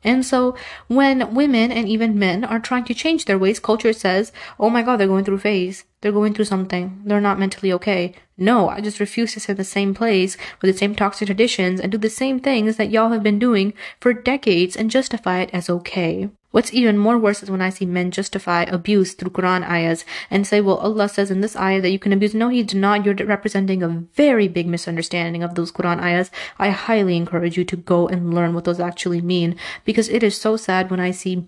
[0.03, 0.55] And so
[0.87, 4.81] when women and even men are trying to change their ways, culture says, oh my
[4.81, 5.83] God, they're going through phase.
[6.01, 7.01] They're going through something.
[7.05, 8.15] They're not mentally okay.
[8.37, 11.79] No, I just refuse to sit in the same place with the same toxic traditions
[11.79, 15.51] and do the same things that y'all have been doing for decades and justify it
[15.53, 16.29] as okay.
[16.51, 20.45] What's even more worse is when I see men justify abuse through Quran ayahs and
[20.45, 22.33] say, well, Allah says in this ayah that you can abuse.
[22.33, 23.05] No, He did not.
[23.05, 26.29] You're representing a very big misunderstanding of those Quran ayahs.
[26.59, 30.39] I highly encourage you to go and learn what those actually mean because it is
[30.39, 31.47] so sad when I see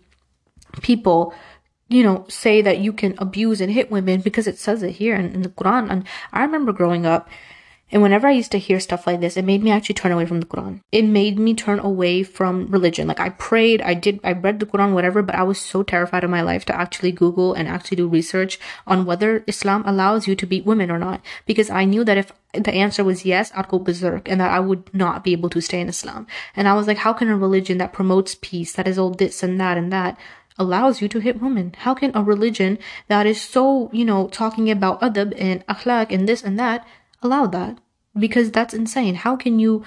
[0.82, 1.34] people
[1.90, 5.16] you know, say that you can abuse and hit women because it says it here
[5.16, 5.92] in, in the Quran.
[5.92, 7.30] And I remember growing up
[7.94, 10.26] and whenever I used to hear stuff like this, it made me actually turn away
[10.26, 10.82] from the Quran.
[10.92, 13.08] It made me turn away from religion.
[13.08, 16.24] Like I prayed, I did, I read the Quran, whatever, but I was so terrified
[16.24, 20.36] of my life to actually Google and actually do research on whether Islam allows you
[20.36, 21.22] to beat women or not.
[21.46, 24.60] Because I knew that if the answer was yes, I'd go berserk and that I
[24.60, 26.26] would not be able to stay in Islam.
[26.56, 29.44] And I was like, how can a religion that promotes peace, that is all this
[29.44, 30.18] and that and that,
[30.58, 31.76] allows you to hit women?
[31.78, 36.28] How can a religion that is so, you know, talking about adab and akhlaq and
[36.28, 36.88] this and that
[37.22, 37.78] allow that?
[38.18, 39.16] Because that's insane.
[39.16, 39.84] How can you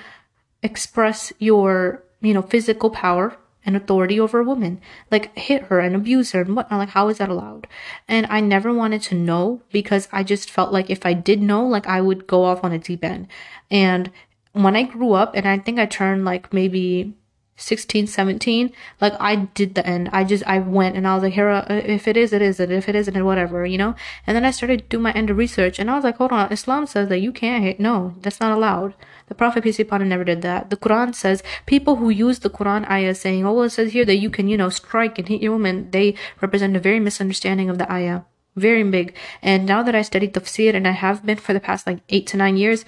[0.62, 4.80] express your, you know, physical power and authority over a woman?
[5.10, 6.80] Like hit her and abuse her and whatnot.
[6.80, 7.66] Like how is that allowed?
[8.08, 11.66] And I never wanted to know because I just felt like if I did know,
[11.66, 13.28] like I would go off on a deep end.
[13.70, 14.10] And
[14.52, 17.14] when I grew up and I think I turned like maybe
[17.56, 20.10] 16, 17, like I did the end.
[20.12, 22.60] I just, I went and I was like, Hira, uh, if it is, it is,
[22.60, 22.70] it.
[22.70, 23.94] If it isn't, whatever, you know?
[24.26, 26.32] And then I started to do my end of research and I was like, hold
[26.32, 27.80] on, Islam says that you can't hit.
[27.80, 28.94] No, that's not allowed.
[29.28, 30.70] The Prophet, peace be upon him, never did that.
[30.70, 34.04] The Quran says people who use the Quran ayah saying, oh, well, it says here
[34.04, 37.70] that you can, you know, strike and hit your woman, they represent a very misunderstanding
[37.70, 38.22] of the ayah.
[38.54, 39.14] Very big.
[39.42, 42.26] And now that I studied tafsir and I have been for the past like eight
[42.28, 42.84] to nine years,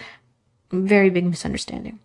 [0.71, 2.01] very big misunderstanding.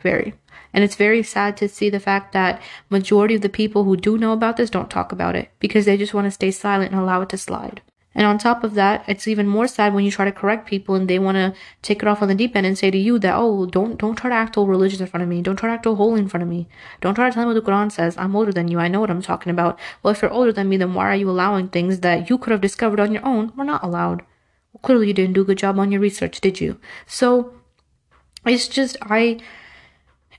[0.00, 0.34] Very.
[0.74, 2.60] And it's very sad to see the fact that
[2.90, 5.96] majority of the people who do know about this don't talk about it because they
[5.96, 7.80] just want to stay silent and allow it to slide.
[8.14, 10.94] And on top of that, it's even more sad when you try to correct people
[10.94, 13.18] and they want to take it off on the deep end and say to you
[13.18, 15.42] that, oh, don't, don't try to act all religious in front of me.
[15.42, 16.68] Don't try to act all holy in front of me.
[17.00, 18.16] Don't try to tell me what the Quran says.
[18.16, 18.78] I'm older than you.
[18.78, 19.80] I know what I'm talking about.
[20.02, 22.52] Well, if you're older than me, then why are you allowing things that you could
[22.52, 23.52] have discovered on your own?
[23.56, 24.20] We're not allowed.
[24.72, 26.78] Well, clearly you didn't do a good job on your research, did you?
[27.06, 27.52] So
[28.46, 29.40] it's just, I,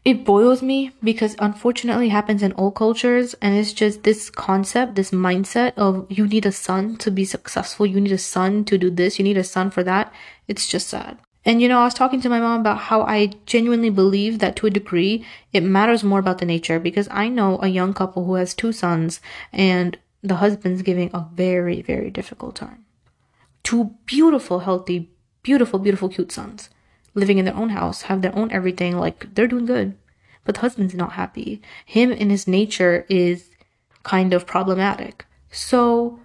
[0.06, 5.10] it boils me because unfortunately happens in all cultures and it's just this concept this
[5.10, 8.92] mindset of you need a son to be successful you need a son to do
[8.92, 10.14] this you need a son for that.
[10.48, 11.18] It's just sad.
[11.44, 14.56] And you know i was talking to my mom about how i genuinely believe that
[14.58, 18.26] to a degree it matters more about the nature because i know a young couple
[18.26, 19.20] who has two sons
[19.52, 22.86] and the husband's giving a very very difficult time.
[23.64, 25.10] Two beautiful healthy
[25.42, 26.70] beautiful beautiful cute sons
[27.16, 29.98] living in their own house, have their own everything, like they're doing good.
[30.44, 31.62] But the husband's not happy.
[31.86, 33.50] Him in his nature is
[34.04, 35.26] kind of problematic.
[35.50, 36.20] So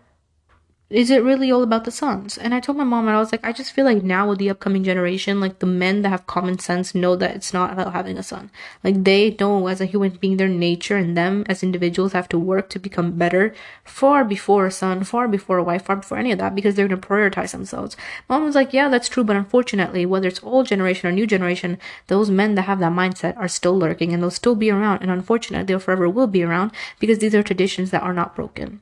[0.91, 2.37] is it really all about the sons?
[2.37, 4.41] And I told my mom, and I was like, I just feel like now with
[4.41, 7.93] the upcoming generation, like the men that have common sense know that it's not about
[7.93, 8.51] having a son.
[8.83, 12.41] Like they know as a human being, their nature and them as individuals have to
[12.41, 16.33] work to become better far before a son, far before a wife, far before any
[16.33, 17.97] of that, because they're going to prioritize themselves.
[18.29, 19.23] Mom was like, yeah, that's true.
[19.23, 23.37] But unfortunately, whether it's old generation or new generation, those men that have that mindset
[23.37, 25.03] are still lurking and they'll still be around.
[25.03, 28.81] And unfortunately, they'll forever will be around because these are traditions that are not broken.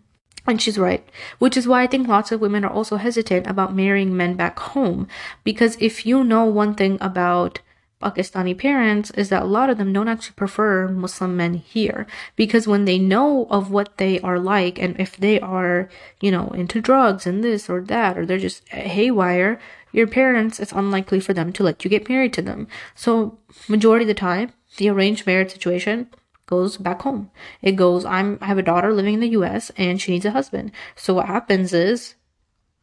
[0.48, 1.06] And she's right,
[1.38, 4.58] which is why I think lots of women are also hesitant about marrying men back
[4.58, 5.06] home.
[5.44, 7.60] Because if you know one thing about
[8.00, 12.66] Pakistani parents is that a lot of them don't actually prefer Muslim men here because
[12.66, 15.90] when they know of what they are like and if they are,
[16.22, 19.60] you know, into drugs and this or that or they're just haywire,
[19.92, 22.68] your parents, it's unlikely for them to let you get married to them.
[22.94, 23.36] So
[23.68, 26.08] majority of the time, the arranged marriage situation
[26.48, 27.30] goes back home.
[27.62, 30.32] It goes, I'm, I have a daughter living in the US and she needs a
[30.32, 30.72] husband.
[30.96, 32.14] So what happens is,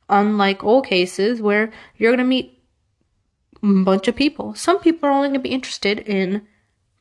[0.08, 2.63] unlike all cases where you're going to meet
[3.62, 6.47] a bunch of people, some people are only going to be interested in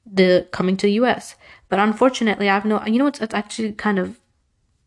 [0.04, 1.36] the coming to the US.
[1.68, 4.18] But unfortunately, I've no, you know, it's, it's actually kind of,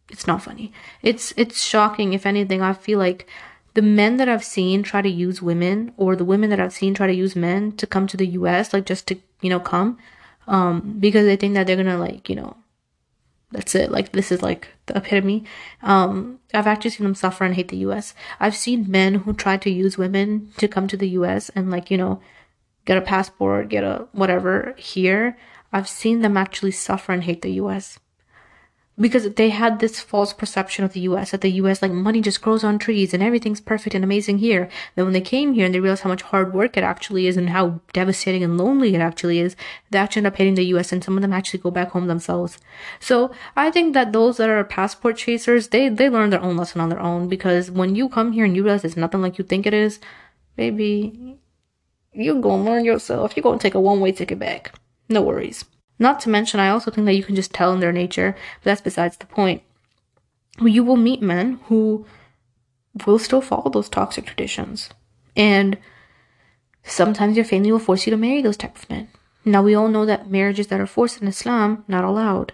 [0.09, 0.73] it's not funny.
[1.03, 2.13] It's, it's shocking.
[2.13, 3.27] If anything, I feel like
[3.75, 6.95] the men that I've seen try to use women or the women that I've seen
[6.95, 9.99] try to use men to come to the US, like just to, you know, come
[10.47, 12.57] um, because they think that they're gonna like you know
[13.51, 13.91] that's it.
[13.91, 15.45] Like this is like the epitome.
[15.81, 19.57] Um i've actually seen them suffer and hate the us i've seen men who try
[19.57, 22.21] to use women to come to the us and like you know
[22.85, 25.37] get a passport get a whatever here.
[25.73, 27.99] I've seen them actually suffer and hate the us
[28.99, 32.41] because they had this false perception of the US that the US like money just
[32.41, 34.69] grows on trees and everything's perfect and amazing here.
[34.95, 37.37] Then when they came here and they realized how much hard work it actually is
[37.37, 39.55] and how devastating and lonely it actually is,
[39.91, 42.07] they actually end up hating the US and some of them actually go back home
[42.07, 42.57] themselves.
[42.99, 46.81] So I think that those that are passport chasers, they they learn their own lesson
[46.81, 49.43] on their own because when you come here and you realize it's nothing like you
[49.43, 49.99] think it is,
[50.55, 51.37] baby,
[52.13, 53.35] you're gonna learn yourself.
[53.35, 54.73] You're gonna take a one way ticket back.
[55.07, 55.65] No worries.
[55.99, 58.65] Not to mention, I also think that you can just tell in their nature, but
[58.65, 59.63] that's besides the point.
[60.59, 62.05] You will meet men who
[63.05, 64.89] will still follow those toxic traditions.
[65.35, 65.77] And
[66.83, 69.09] sometimes your family will force you to marry those type of men.
[69.45, 72.53] Now we all know that marriages that are forced in Islam not allowed.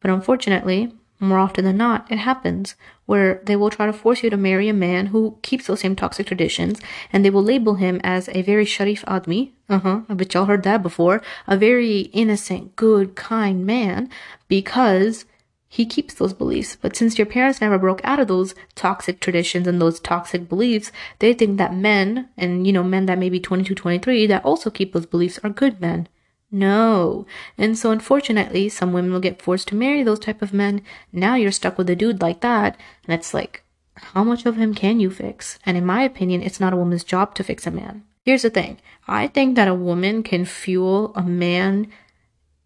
[0.00, 2.74] But unfortunately, more often than not, it happens
[3.06, 5.94] where they will try to force you to marry a man who keeps those same
[5.94, 6.80] toxic traditions
[7.12, 9.50] and they will label him as a very sharif admi.
[9.68, 10.00] Uh huh.
[10.08, 11.22] I bet y'all heard that before.
[11.46, 14.10] A very innocent, good, kind man
[14.48, 15.24] because
[15.68, 16.76] he keeps those beliefs.
[16.80, 20.92] But since your parents never broke out of those toxic traditions and those toxic beliefs,
[21.18, 24.70] they think that men, and you know, men that may be 22, 23, that also
[24.70, 26.08] keep those beliefs are good men.
[26.54, 27.26] No.
[27.58, 30.82] And so unfortunately, some women will get forced to marry those type of men.
[31.12, 32.78] Now you're stuck with a dude like that.
[33.04, 33.64] And it's like,
[33.96, 35.58] how much of him can you fix?
[35.66, 38.04] And in my opinion, it's not a woman's job to fix a man.
[38.24, 38.78] Here's the thing.
[39.08, 41.90] I think that a woman can fuel a man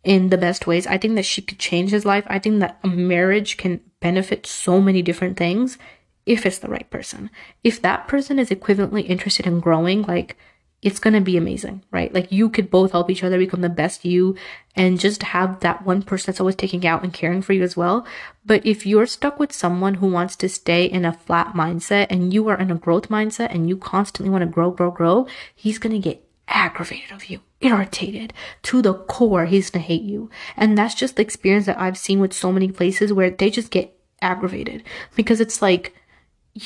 [0.05, 0.87] in the best ways.
[0.87, 2.25] I think that she could change his life.
[2.27, 5.79] I think that a marriage can benefit so many different things
[6.27, 7.31] if it's the right person.
[7.65, 10.37] If that person is equivalently interested in growing, like
[10.81, 12.15] it's going to be amazing, right?
[12.15, 14.37] Like you could both help each other become the best you
[14.77, 17.77] and just have that one person that's always taking out and caring for you as
[17.77, 18.07] well.
[18.47, 22.33] But if you're stuck with someone who wants to stay in a flat mindset and
[22.33, 25.79] you are in a growth mindset and you constantly want to grow, grow, grow, he's
[25.79, 29.47] going to get aggravated of you, irritated to the core.
[29.47, 30.31] He's going to hate you.
[30.57, 33.73] And that's just the experience that I've seen with so many places where they just
[33.73, 34.85] get aggravated
[35.17, 35.93] because it's like,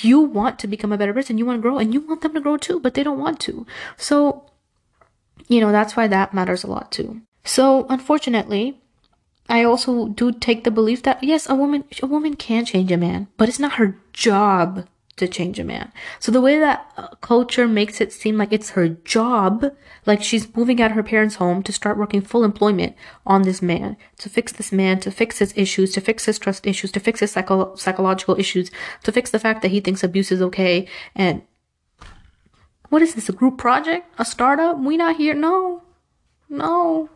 [0.01, 2.35] you want to become a better person, you want to grow, and you want them
[2.35, 3.67] to grow too, but they don't want to.
[3.97, 4.47] So,
[5.49, 7.23] you know, that's why that matters a lot too.
[7.45, 8.81] So, unfortunately,
[9.49, 12.97] I also do take the belief that yes, a woman a woman can change a
[12.97, 15.93] man, but it's not her job to change a man.
[16.21, 19.67] So the way that uh, culture makes it seem like it's her job,
[20.07, 22.97] like she's moving out of her parents' home to start working full employment
[23.27, 26.67] on this man, to fix this man, to fix his issues, to fix his trust
[26.67, 28.71] issues, to fix his psycho- psychological issues,
[29.03, 30.89] to fix the fact that he thinks abuse is okay.
[31.15, 31.43] And
[32.89, 34.07] what is this, a group project?
[34.19, 34.79] A startup?
[34.79, 35.35] We not here?
[35.35, 35.83] No.
[36.49, 37.11] No.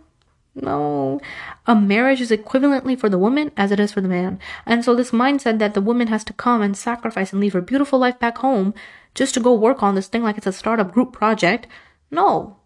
[0.57, 1.21] No.
[1.67, 4.41] A marriage is equivalently for the woman as it is for the man.
[4.65, 7.61] And so this mindset that the woman has to come and sacrifice and leave her
[7.61, 8.73] beautiful life back home
[9.15, 11.67] just to go work on this thing like it's a startup group project.
[12.11, 12.57] No.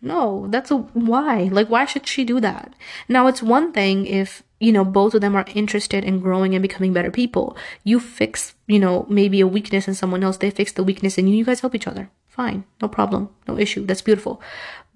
[0.00, 1.48] No, that's a why.
[1.50, 2.74] Like why should she do that?
[3.08, 6.62] Now it's one thing if, you know, both of them are interested in growing and
[6.62, 7.56] becoming better people.
[7.82, 11.26] You fix, you know, maybe a weakness in someone else, they fix the weakness in
[11.26, 12.08] you, you guys help each other.
[12.28, 12.64] Fine.
[12.80, 13.30] No problem.
[13.48, 13.84] No issue.
[13.84, 14.40] That's beautiful.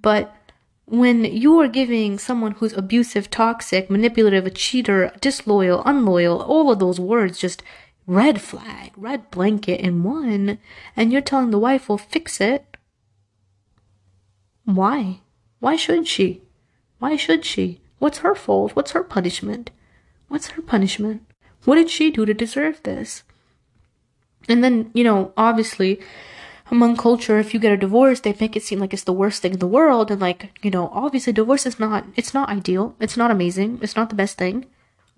[0.03, 0.35] But
[0.91, 6.81] when you are giving someone who's abusive, toxic, manipulative, a cheater, disloyal, unloyal, all of
[6.81, 7.63] those words just
[8.09, 10.59] red flag, red blanket in one,
[10.97, 12.77] and you're telling the wife, well, fix it.
[14.65, 15.21] Why?
[15.61, 16.43] Why should she?
[16.99, 17.81] Why should she?
[18.01, 18.75] What's her fault?
[18.75, 19.71] What's her punishment?
[20.27, 21.23] What's her punishment?
[21.65, 23.23] What did she do to deserve this?
[24.49, 26.01] And then, you know, obviously,
[26.71, 29.43] among culture, if you get a divorce, they make it seem like it's the worst
[29.43, 30.11] thing in the world.
[30.11, 32.95] And like, you know, obviously divorce is not, it's not ideal.
[33.01, 33.79] It's not amazing.
[33.83, 34.67] It's not the best thing.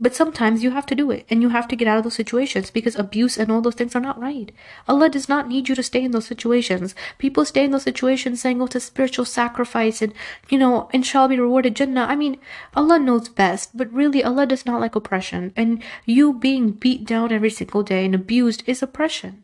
[0.01, 2.15] But sometimes you have to do it and you have to get out of those
[2.15, 4.51] situations because abuse and all those things are not right.
[4.89, 6.97] Allah does not need you to stay in those situations.
[7.19, 10.13] People stay in those situations saying, oh, it's a spiritual sacrifice and,
[10.49, 12.07] you know, and shall be rewarded Jannah.
[12.09, 12.39] I mean,
[12.75, 15.53] Allah knows best, but really Allah does not like oppression.
[15.55, 19.42] And you being beat down every single day and abused is oppression.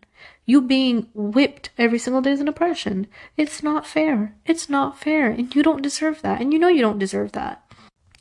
[0.48, 3.06] You being whipped every single day is an oppression.
[3.36, 4.34] It's not fair.
[4.46, 5.30] It's not fair.
[5.30, 6.40] And you don't deserve that.
[6.40, 7.62] And you know you don't deserve that.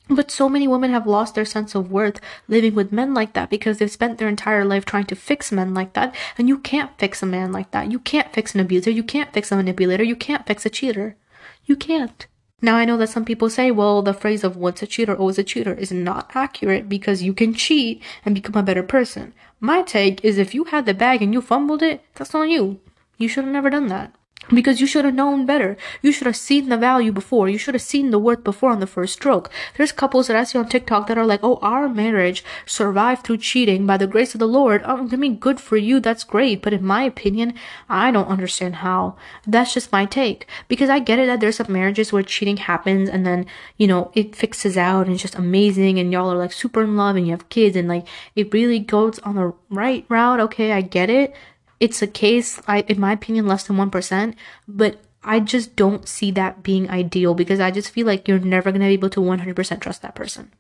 [0.10, 3.50] But so many women have lost their sense of worth living with men like that
[3.50, 6.14] because they've spent their entire life trying to fix men like that.
[6.38, 7.94] And you can't fix a man like that.
[7.94, 8.92] You can't fix an abuser.
[8.92, 10.04] You can't fix a manipulator.
[10.04, 11.16] You can't fix a cheater.
[11.64, 12.28] You can't.
[12.60, 15.38] Now I know that some people say, well, the phrase of once a cheater, always
[15.38, 19.34] a cheater is not accurate because you can cheat and become a better person.
[19.60, 22.80] My take is if you had the bag and you fumbled it, that's on you.
[23.18, 24.16] You should have never done that
[24.50, 25.78] because you should have known better.
[26.02, 27.50] You should have seen the value before.
[27.50, 29.50] You should have seen the worth before on the first stroke.
[29.76, 33.38] There's couples that I see on TikTok that are like, oh, our marriage survived through
[33.40, 34.82] cheating by the grace of the Lord.
[34.86, 36.00] Oh, I mean, good for you.
[36.00, 36.62] That's great.
[36.62, 37.54] But in my opinion,
[37.90, 39.18] I don't understand how.
[39.46, 40.48] That's just my take.
[40.68, 43.46] Because I get it that there's some marriages where cheating happens and then,
[43.78, 46.96] you know, it fixes out and it's just amazing and y'all are like super in
[46.96, 50.40] love and you have kids and like it really goes on the right route.
[50.40, 51.34] Okay, I get it
[51.80, 54.36] it's a case, I, in my opinion, less than 1%,
[54.68, 58.72] but I just don't see that being ideal because I just feel like you're never
[58.72, 60.54] going to be able to 100% trust that person.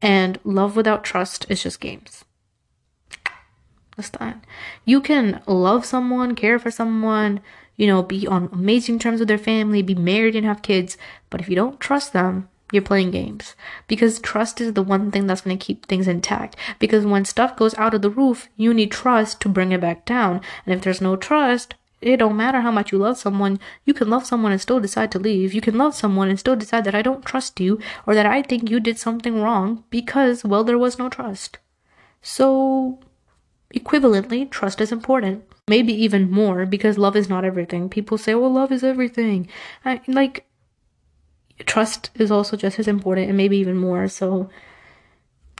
[0.00, 2.24] And love without trust is just games.
[3.96, 4.44] That's that.
[4.84, 7.40] You can love someone, care for someone,
[7.76, 10.96] you know, be on amazing terms with their family, be married and have kids,
[11.30, 13.54] but if you don't trust them, you're playing games.
[13.88, 16.56] Because trust is the one thing that's going to keep things intact.
[16.78, 20.04] Because when stuff goes out of the roof you need trust to bring it back
[20.04, 20.40] down.
[20.66, 24.10] And if there's no trust it don't matter how much you love someone you can
[24.10, 25.54] love someone and still decide to leave.
[25.54, 28.42] You can love someone and still decide that i don't trust you or that i
[28.42, 31.58] think you did something wrong because well there was no trust.
[32.20, 33.00] So
[33.74, 35.44] equivalently trust is important.
[35.66, 37.88] Maybe even more because love is not everything.
[37.88, 39.48] People say well love is everything.
[39.84, 40.46] I, like
[41.60, 44.08] trust is also just as important and maybe even more.
[44.08, 44.50] So,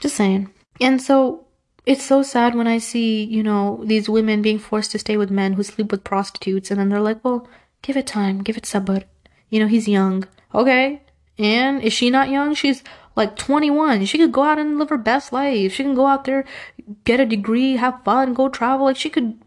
[0.00, 0.50] just saying.
[0.80, 1.46] And so,
[1.86, 5.30] it's so sad when I see, you know, these women being forced to stay with
[5.30, 7.46] men who sleep with prostitutes, and then they're like, well,
[7.82, 9.04] give it time, give it sabr.
[9.50, 10.26] You know, he's young.
[10.54, 11.02] Okay.
[11.38, 12.54] And is she not young?
[12.54, 12.82] She's
[13.16, 14.06] like 21.
[14.06, 15.72] She could go out and live her best life.
[15.72, 16.44] She can go out there,
[17.04, 18.86] get a degree, have fun, go travel.
[18.86, 19.38] Like, she could.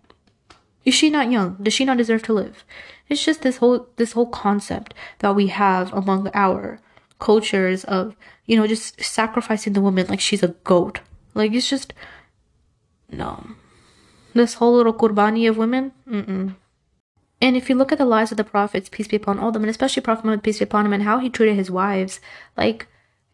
[0.86, 1.58] Is she not young?
[1.62, 2.64] Does she not deserve to live?
[3.10, 6.80] It's just this whole this whole concept that we have among our
[7.20, 8.16] cultures of
[8.46, 11.00] you know just sacrificing the woman like she's a goat.
[11.34, 11.94] Like it's just
[13.10, 13.52] no.
[14.34, 15.94] This whole little kurbani of women.
[16.08, 16.56] Mm-mm.
[17.40, 19.54] And if you look at the lives of the prophets, peace be upon all of
[19.54, 22.20] them, and especially Prophet Muhammad, peace be upon him, and how he treated his wives,
[22.56, 22.88] like,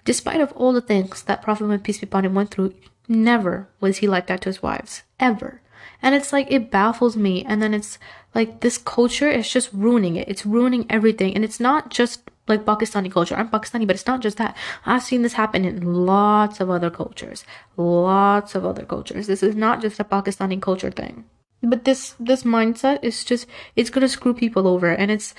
[0.04, 2.74] despite of all the things that Prophet Muhammad, peace be upon him, went through,
[3.08, 5.04] never was he like that to his wives.
[5.20, 5.62] Ever.
[6.04, 7.44] And it's like, it baffles me.
[7.46, 7.98] And then it's
[8.36, 10.28] like, this culture is just ruining it.
[10.28, 11.34] It's ruining everything.
[11.34, 13.36] And it's not just like Pakistani culture.
[13.36, 14.56] I'm Pakistani, but it's not just that.
[14.86, 17.46] I've seen this happen in lots of other cultures.
[17.78, 19.28] Lots of other cultures.
[19.28, 21.24] This is not just a Pakistani culture thing.
[21.62, 23.48] But this, this mindset is just,
[23.78, 24.90] it's gonna screw people over.
[24.90, 25.34] And it's,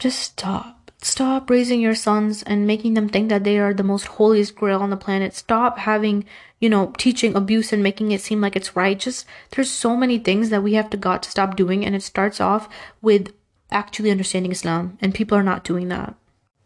[0.00, 0.90] just stop.
[1.02, 4.82] Stop raising your sons and making them think that they are the most holiest grail
[4.82, 5.32] on the planet.
[5.32, 6.24] Stop having,
[6.60, 8.98] you know, teaching abuse and making it seem like it's right.
[8.98, 12.02] Just there's so many things that we have to got to stop doing and it
[12.02, 12.68] starts off
[13.00, 13.32] with
[13.70, 16.14] actually understanding Islam and people are not doing that.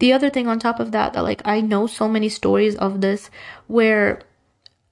[0.00, 3.00] The other thing on top of that that like I know so many stories of
[3.00, 3.30] this
[3.68, 4.20] where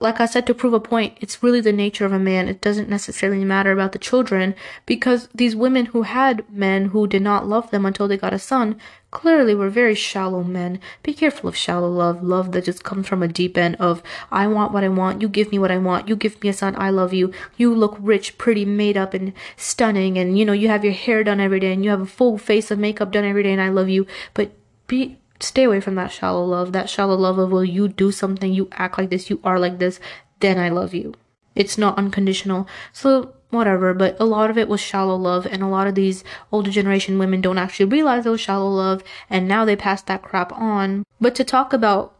[0.02, 2.48] like I said, to prove a point, it's really the nature of a man.
[2.48, 7.22] It doesn't necessarily matter about the children because these women who had men who did
[7.22, 8.78] not love them until they got a son
[9.12, 10.80] clearly were very shallow men.
[11.02, 14.48] Be careful of shallow love, love that just comes from a deep end of, I
[14.48, 16.74] want what I want, you give me what I want, you give me a son,
[16.76, 20.68] I love you, you look rich, pretty, made up, and stunning, and you know, you
[20.68, 23.24] have your hair done every day, and you have a full face of makeup done
[23.24, 24.06] every day, and I love you.
[24.34, 24.52] But
[24.88, 26.72] be stay away from that shallow love.
[26.72, 29.78] That shallow love of, well, you do something, you act like this, you are like
[29.78, 30.00] this,
[30.40, 31.14] then I love you.
[31.54, 32.66] It's not unconditional.
[32.92, 36.24] So, whatever, but a lot of it was shallow love, and a lot of these
[36.50, 40.22] older generation women don't actually realize it was shallow love, and now they pass that
[40.22, 41.04] crap on.
[41.20, 42.14] But to talk about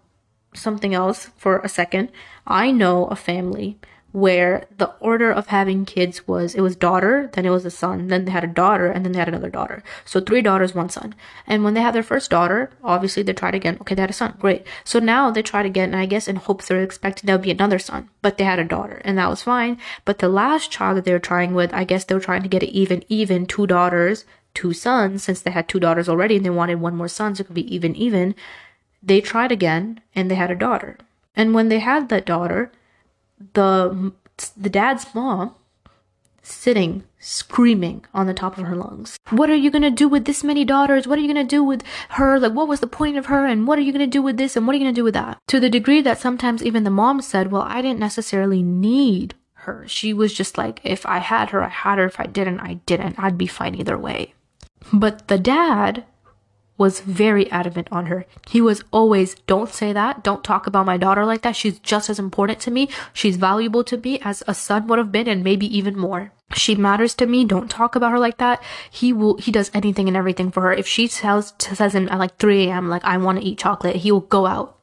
[0.54, 2.10] something else for a second,
[2.46, 3.78] I know a family
[4.12, 8.08] where the order of having kids was it was daughter, then it was a son,
[8.08, 9.82] then they had a daughter, and then they had another daughter.
[10.04, 11.14] So three daughters, one son.
[11.46, 13.78] And when they had their first daughter, obviously they tried again.
[13.80, 14.66] Okay, they had a son, great.
[14.84, 17.78] So now they tried again, and I guess in hopes they're expecting there'll be another
[17.78, 19.78] son, but they had a daughter, and that was fine.
[20.04, 22.48] But the last child that they were trying with, I guess they were trying to
[22.48, 26.44] get it even, even two daughters, two sons, since they had two daughters already, and
[26.44, 28.34] they wanted one more son, so it could be even, even.
[29.02, 30.98] They tried again, and they had a daughter.
[31.34, 32.70] And when they had that daughter,
[33.54, 34.12] the
[34.56, 35.54] the dad's mom
[36.42, 39.16] sitting screaming on the top of her lungs.
[39.30, 41.06] What are you going to do with this many daughters?
[41.06, 42.38] What are you going to do with her?
[42.38, 44.36] Like what was the point of her and what are you going to do with
[44.36, 45.38] this and what are you going to do with that?
[45.48, 49.84] To the degree that sometimes even the mom said, "Well, I didn't necessarily need her.
[49.86, 52.06] She was just like if I had her, I had her.
[52.06, 53.18] If I didn't, I didn't.
[53.18, 54.34] I'd be fine either way."
[54.92, 56.04] But the dad
[56.82, 58.26] was very adamant on her.
[58.48, 60.24] He was always, don't say that.
[60.24, 61.54] Don't talk about my daughter like that.
[61.54, 62.88] She's just as important to me.
[63.12, 66.32] She's valuable to me as a son would have been and maybe even more.
[66.54, 67.44] She matters to me.
[67.44, 68.60] Don't talk about her like that.
[68.90, 70.72] He will, he does anything and everything for her.
[70.72, 74.02] If she tells, says him at like 3 a.m., like, I want to eat chocolate,
[74.02, 74.76] he will go out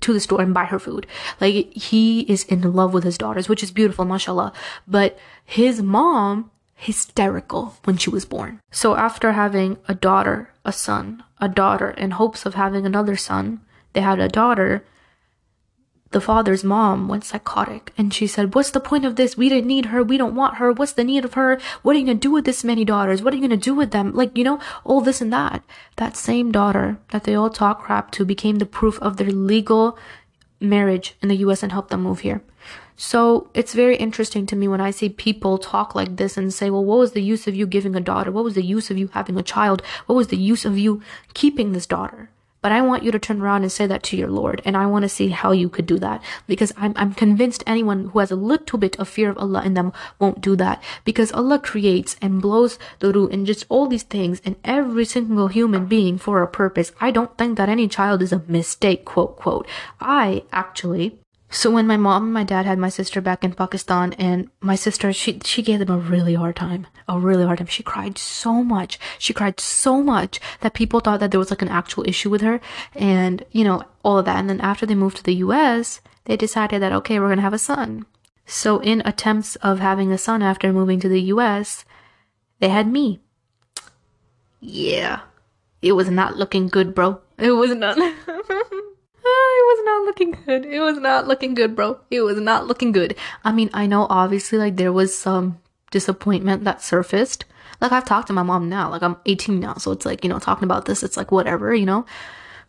[0.00, 1.06] to the store and buy her food.
[1.40, 4.52] Like, he is in love with his daughters, which is beautiful, mashallah.
[4.88, 6.50] But his mom
[6.84, 8.60] hysterical when she was born.
[8.70, 13.62] So after having a daughter, a son, a daughter in hopes of having another son,
[13.94, 14.84] they had a daughter.
[16.10, 19.34] The father's mom went psychotic and she said, What's the point of this?
[19.34, 20.02] We didn't need her.
[20.02, 20.72] We don't want her.
[20.72, 21.58] What's the need of her?
[21.82, 23.22] What are you going to do with this many daughters?
[23.22, 24.12] What are you going to do with them?
[24.12, 25.64] Like, you know, all this and that.
[25.96, 29.98] That same daughter that they all talk crap to became the proof of their legal
[30.60, 32.42] marriage in the US and helped them move here.
[32.96, 36.70] So it's very interesting to me when I see people talk like this and say,
[36.70, 38.30] well, what was the use of you giving a daughter?
[38.30, 39.82] What was the use of you having a child?
[40.06, 41.02] What was the use of you
[41.34, 42.30] keeping this daughter?
[42.64, 44.62] But I want you to turn around and say that to your Lord.
[44.64, 46.22] And I want to see how you could do that.
[46.46, 49.74] Because I'm, I'm convinced anyone who has a little bit of fear of Allah in
[49.74, 50.82] them won't do that.
[51.04, 55.48] Because Allah creates and blows the ruh and just all these things and every single
[55.48, 56.92] human being for a purpose.
[57.02, 59.68] I don't think that any child is a mistake, quote, quote.
[60.00, 61.18] I actually
[61.54, 64.74] so when my mom and my dad had my sister back in Pakistan and my
[64.74, 66.88] sister she she gave them a really hard time.
[67.08, 67.68] A really hard time.
[67.68, 68.98] She cried so much.
[69.20, 72.40] She cried so much that people thought that there was like an actual issue with
[72.40, 72.60] her
[72.96, 74.38] and you know all of that.
[74.40, 77.48] And then after they moved to the US, they decided that okay, we're going to
[77.48, 78.04] have a son.
[78.46, 81.84] So in attempts of having a son after moving to the US,
[82.58, 83.20] they had me.
[84.60, 85.20] Yeah.
[85.80, 87.20] It was not looking good, bro.
[87.38, 87.96] It was not
[89.26, 90.66] Ah, it was not looking good.
[90.66, 92.00] It was not looking good, bro.
[92.10, 93.16] It was not looking good.
[93.44, 95.58] I mean, I know obviously like there was some
[95.90, 97.44] disappointment that surfaced.
[97.80, 98.90] Like I've talked to my mom now.
[98.90, 101.74] Like I'm 18 now, so it's like, you know, talking about this, it's like whatever,
[101.74, 102.04] you know.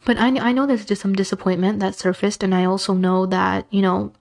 [0.05, 3.65] But I I know there's just some disappointment that surfaced and I also know that,
[3.69, 4.13] you know,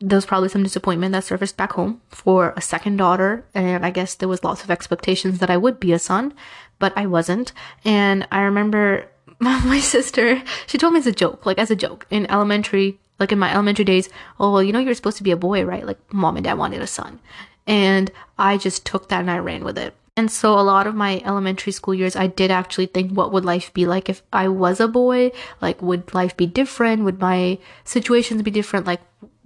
[0.00, 4.14] there's probably some disappointment that surfaced back home for a second daughter and I guess
[4.14, 6.34] there was lots of expectations that I would be a son,
[6.78, 7.52] but I wasn't.
[7.84, 9.08] And I remember
[9.64, 13.32] my sister, she told me as a joke, like as a joke in elementary, like
[13.32, 14.08] in my elementary days,
[14.40, 15.86] oh, well, you know, you're supposed to be a boy, right?
[15.86, 17.20] Like mom and dad wanted a son.
[17.66, 19.94] And I just took that and I ran with it.
[20.16, 23.44] And so a lot of my elementary school years, I did actually think, what would
[23.44, 25.32] life be like if I was a boy?
[25.60, 27.02] Like, would life be different?
[27.02, 28.86] Would my situations be different?
[28.86, 29.00] Like,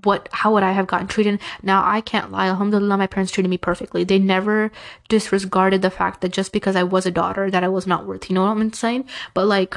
[0.05, 1.41] what how would I have gotten treated?
[1.63, 4.05] Now I can't lie, alhamdulillah, my parents treated me perfectly.
[4.05, 4.71] They never
[5.09, 8.31] disregarded the fact that just because I was a daughter that I was not worth,
[8.31, 9.09] you know what I'm saying?
[9.35, 9.77] But like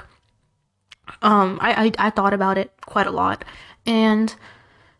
[1.22, 3.44] um I, I, I thought about it quite a lot.
[3.86, 4.34] And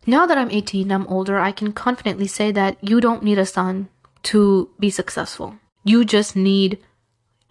[0.06, 3.46] now that I'm 18, I'm older, I can confidently say that you don't need a
[3.46, 3.88] son
[4.24, 5.56] to be successful.
[5.84, 6.78] You just need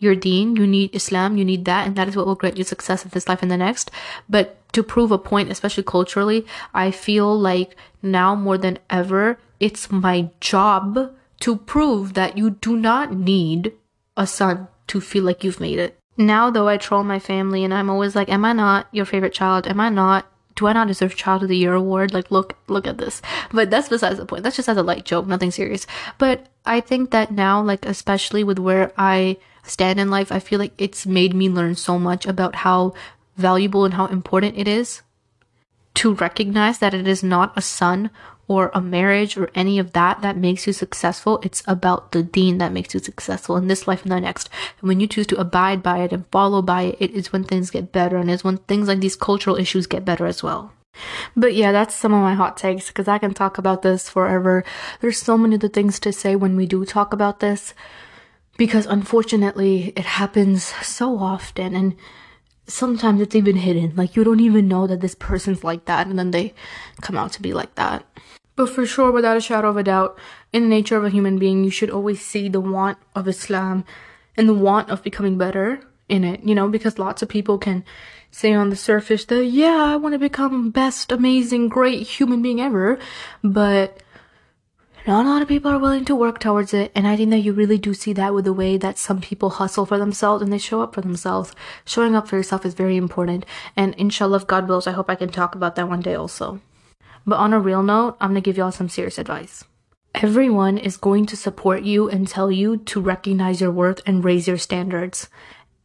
[0.01, 2.63] your deen, you need Islam, you need that, and that is what will grant you
[2.63, 3.91] success in this life and the next.
[4.27, 9.91] But to prove a point, especially culturally, I feel like now more than ever, it's
[9.91, 13.73] my job to prove that you do not need
[14.17, 15.97] a son to feel like you've made it.
[16.17, 19.33] Now, though, I troll my family and I'm always like, Am I not your favorite
[19.33, 19.67] child?
[19.67, 20.25] Am I not?
[20.55, 22.13] Do I not deserve Child of the Year award?
[22.13, 23.21] Like, look, look at this.
[23.51, 24.43] But that's besides the point.
[24.43, 25.87] That's just as a light joke, nothing serious.
[26.17, 30.59] But I think that now, like, especially with where I stand in life, I feel
[30.59, 32.93] like it's made me learn so much about how
[33.38, 35.01] valuable and how important it is
[35.95, 38.09] to recognize that it is not a son
[38.47, 41.39] or a marriage or any of that that makes you successful.
[41.41, 44.49] It's about the deen that makes you successful in this life and the next.
[44.80, 47.43] And when you choose to abide by it and follow by it, it is when
[47.43, 50.74] things get better and is when things like these cultural issues get better as well.
[51.35, 54.63] But yeah, that's some of my hot takes because I can talk about this forever.
[54.99, 57.73] There's so many other things to say when we do talk about this
[58.57, 61.95] because unfortunately it happens so often and
[62.67, 63.93] sometimes it's even hidden.
[63.95, 66.53] Like you don't even know that this person's like that and then they
[67.01, 68.05] come out to be like that.
[68.55, 70.19] But for sure, without a shadow of a doubt,
[70.51, 73.85] in the nature of a human being, you should always see the want of Islam
[74.35, 77.85] and the want of becoming better in it, you know, because lots of people can
[78.32, 82.61] say on the surface that, yeah, I want to become best, amazing, great human being
[82.61, 82.97] ever,
[83.43, 84.01] but
[85.05, 86.91] not a lot of people are willing to work towards it.
[86.93, 89.49] And I think that you really do see that with the way that some people
[89.49, 91.53] hustle for themselves and they show up for themselves.
[91.86, 93.45] Showing up for yourself is very important.
[93.75, 96.61] And inshallah, if God wills, I hope I can talk about that one day also.
[97.25, 99.63] But on a real note, I'm gonna give y'all some serious advice.
[100.13, 104.47] Everyone is going to support you and tell you to recognize your worth and raise
[104.47, 105.29] your standards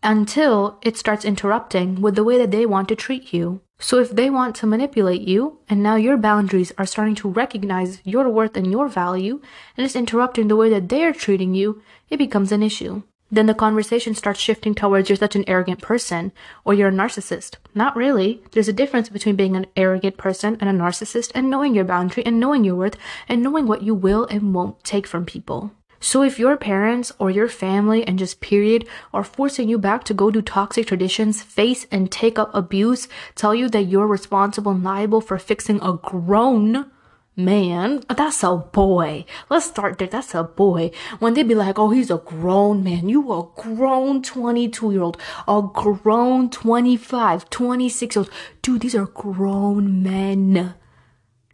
[0.07, 3.61] until it starts interrupting with the way that they want to treat you.
[3.79, 8.01] So if they want to manipulate you and now your boundaries are starting to recognize
[8.05, 9.43] your worth and your value
[9.77, 13.55] and it's interrupting the way that they're treating you, it becomes an issue then the
[13.55, 16.33] conversation starts shifting towards you're such an arrogant person
[16.65, 17.57] or you're a narcissist.
[17.75, 18.43] Not really.
[18.53, 22.25] There's a difference between being an arrogant person and a narcissist and knowing your boundary
[22.25, 22.97] and knowing your worth
[23.29, 25.73] and knowing what you will and won't take from people.
[26.07, 30.15] So if your parents or your family and just period are forcing you back to
[30.15, 34.85] go do toxic traditions, face and take up abuse, tell you that you're responsible and
[34.85, 36.93] liable for fixing a grown
[37.35, 38.05] man.
[38.09, 39.25] That's a boy.
[39.51, 40.07] Let's start there.
[40.07, 40.93] That's a boy.
[41.19, 43.09] When they be like, oh, he's a grown man.
[43.09, 48.31] You a grown 22 year old, a grown 25, 26 year old.
[48.63, 50.77] Dude, these are grown men.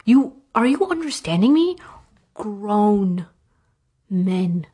[0.05, 1.79] You, are you understanding me?
[2.35, 3.29] Grown
[4.13, 4.67] men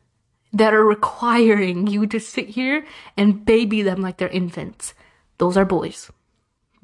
[0.51, 2.85] that are requiring you to sit here
[3.15, 4.93] and baby them like they're infants.
[5.37, 6.11] Those are boys.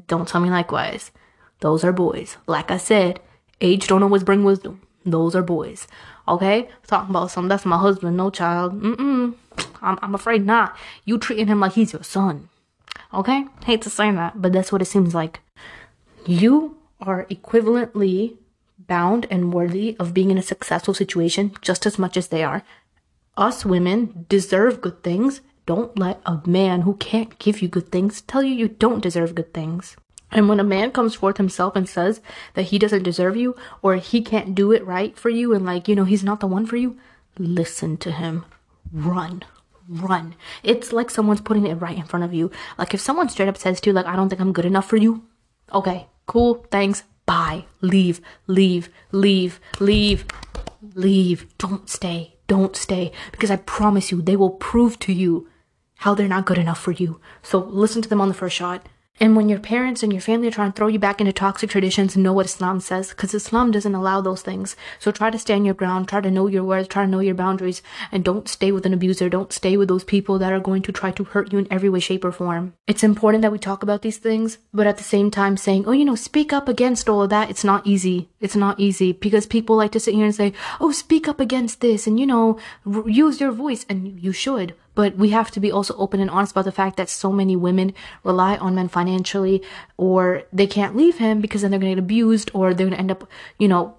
[0.07, 1.11] Don't tell me likewise.
[1.59, 2.37] Those are boys.
[2.47, 3.19] Like I said,
[3.61, 4.81] Age don't always bring wisdom.
[5.05, 5.87] Those are boys.
[6.27, 6.69] Okay?
[6.87, 7.49] Talking about something.
[7.49, 8.81] That's my husband, no child.
[8.81, 9.35] Mm-mm.
[9.81, 10.75] I'm, I'm afraid not.
[11.05, 12.49] You treating him like he's your son.
[13.13, 13.45] Okay?
[13.65, 15.39] Hate to say that, but that's what it seems like.
[16.25, 18.37] You are equivalently
[18.78, 22.63] bound and worthy of being in a successful situation just as much as they are.
[23.38, 25.41] Us women deserve good things.
[25.65, 29.36] Don't let a man who can't give you good things tell you you don't deserve
[29.36, 29.95] good things.
[30.32, 32.21] And when a man comes forth himself and says
[32.53, 35.88] that he doesn't deserve you or he can't do it right for you and like,
[35.88, 36.97] you know, he's not the one for you,
[37.38, 38.45] listen to him.
[38.91, 39.43] Run.
[39.88, 40.36] Run.
[40.63, 42.51] It's like someone's putting it right in front of you.
[42.78, 44.88] Like if someone straight up says to you, like, I don't think I'm good enough
[44.88, 45.23] for you.
[45.71, 47.65] Okay, cool, thanks, bye.
[47.82, 50.26] Leave, leave, leave, leave,
[50.93, 51.57] leave.
[51.57, 52.36] Don't stay.
[52.47, 53.11] Don't stay.
[53.32, 55.49] Because I promise you, they will prove to you
[55.97, 57.19] how they're not good enough for you.
[57.41, 58.88] So listen to them on the first shot
[59.20, 61.70] and when your parents and your family are trying to throw you back into toxic
[61.70, 64.76] traditions, know what Islam says, because Islam doesn't allow those things.
[64.99, 67.34] So try to stand your ground, try to know your worth, try to know your
[67.36, 69.30] boundaries, and don't stay with an abuser.
[69.30, 71.89] Don't stay with those people that are going to try to hurt you in every
[71.89, 72.74] way, shape, or form.
[72.88, 75.93] It's important that we talk about these things, but at the same time saying, oh,
[75.93, 77.49] you know, speak up against all of that.
[77.49, 78.30] It's not easy.
[78.41, 80.51] It's not easy because people like to sit here and say,
[80.82, 83.86] oh, speak up against this and, you know, r- use your voice.
[83.88, 84.76] And you should.
[84.95, 87.55] But we have to be also open and honest about the fact that so many
[87.55, 87.93] women
[88.23, 89.61] rely on men financially
[89.97, 92.95] or they can't leave him because then they're going to get abused or they're going
[92.95, 93.29] to end up,
[93.59, 93.95] you know,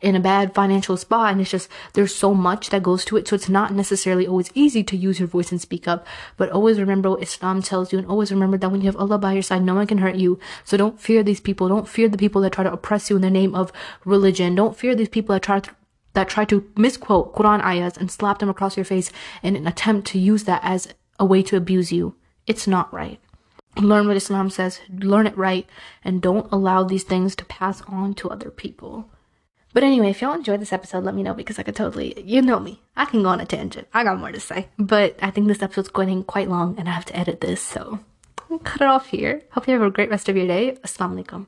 [0.00, 1.32] in a bad financial spot.
[1.32, 3.28] And it's just there's so much that goes to it.
[3.28, 6.06] So it's not necessarily always easy to use your voice and speak up.
[6.36, 9.18] But always remember what islam tells you and always remember that when you have allah
[9.18, 10.38] by your side no one can hurt you.
[10.64, 11.68] So don't fear these people.
[11.68, 13.72] Don't fear the people that try to oppress you in the name of
[14.04, 14.54] religion.
[14.54, 15.70] Don't fear these people that try to
[16.18, 20.08] that try to misquote Quran ayahs and slap them across your face in an attempt
[20.08, 22.16] to use that as a way to abuse you.
[22.44, 23.20] It's not right.
[23.76, 25.64] Learn what Islam says, learn it right,
[26.02, 29.08] and don't allow these things to pass on to other people.
[29.72, 32.42] But anyway, if y'all enjoyed this episode, let me know because I could totally, you
[32.42, 33.86] know me, I can go on a tangent.
[33.94, 34.66] I got more to say.
[34.76, 38.00] But I think this episode's going quite long and I have to edit this, so
[38.64, 39.42] cut it off here.
[39.52, 40.78] Hope you have a great rest of your day.
[40.82, 41.46] Assalamu alaikum.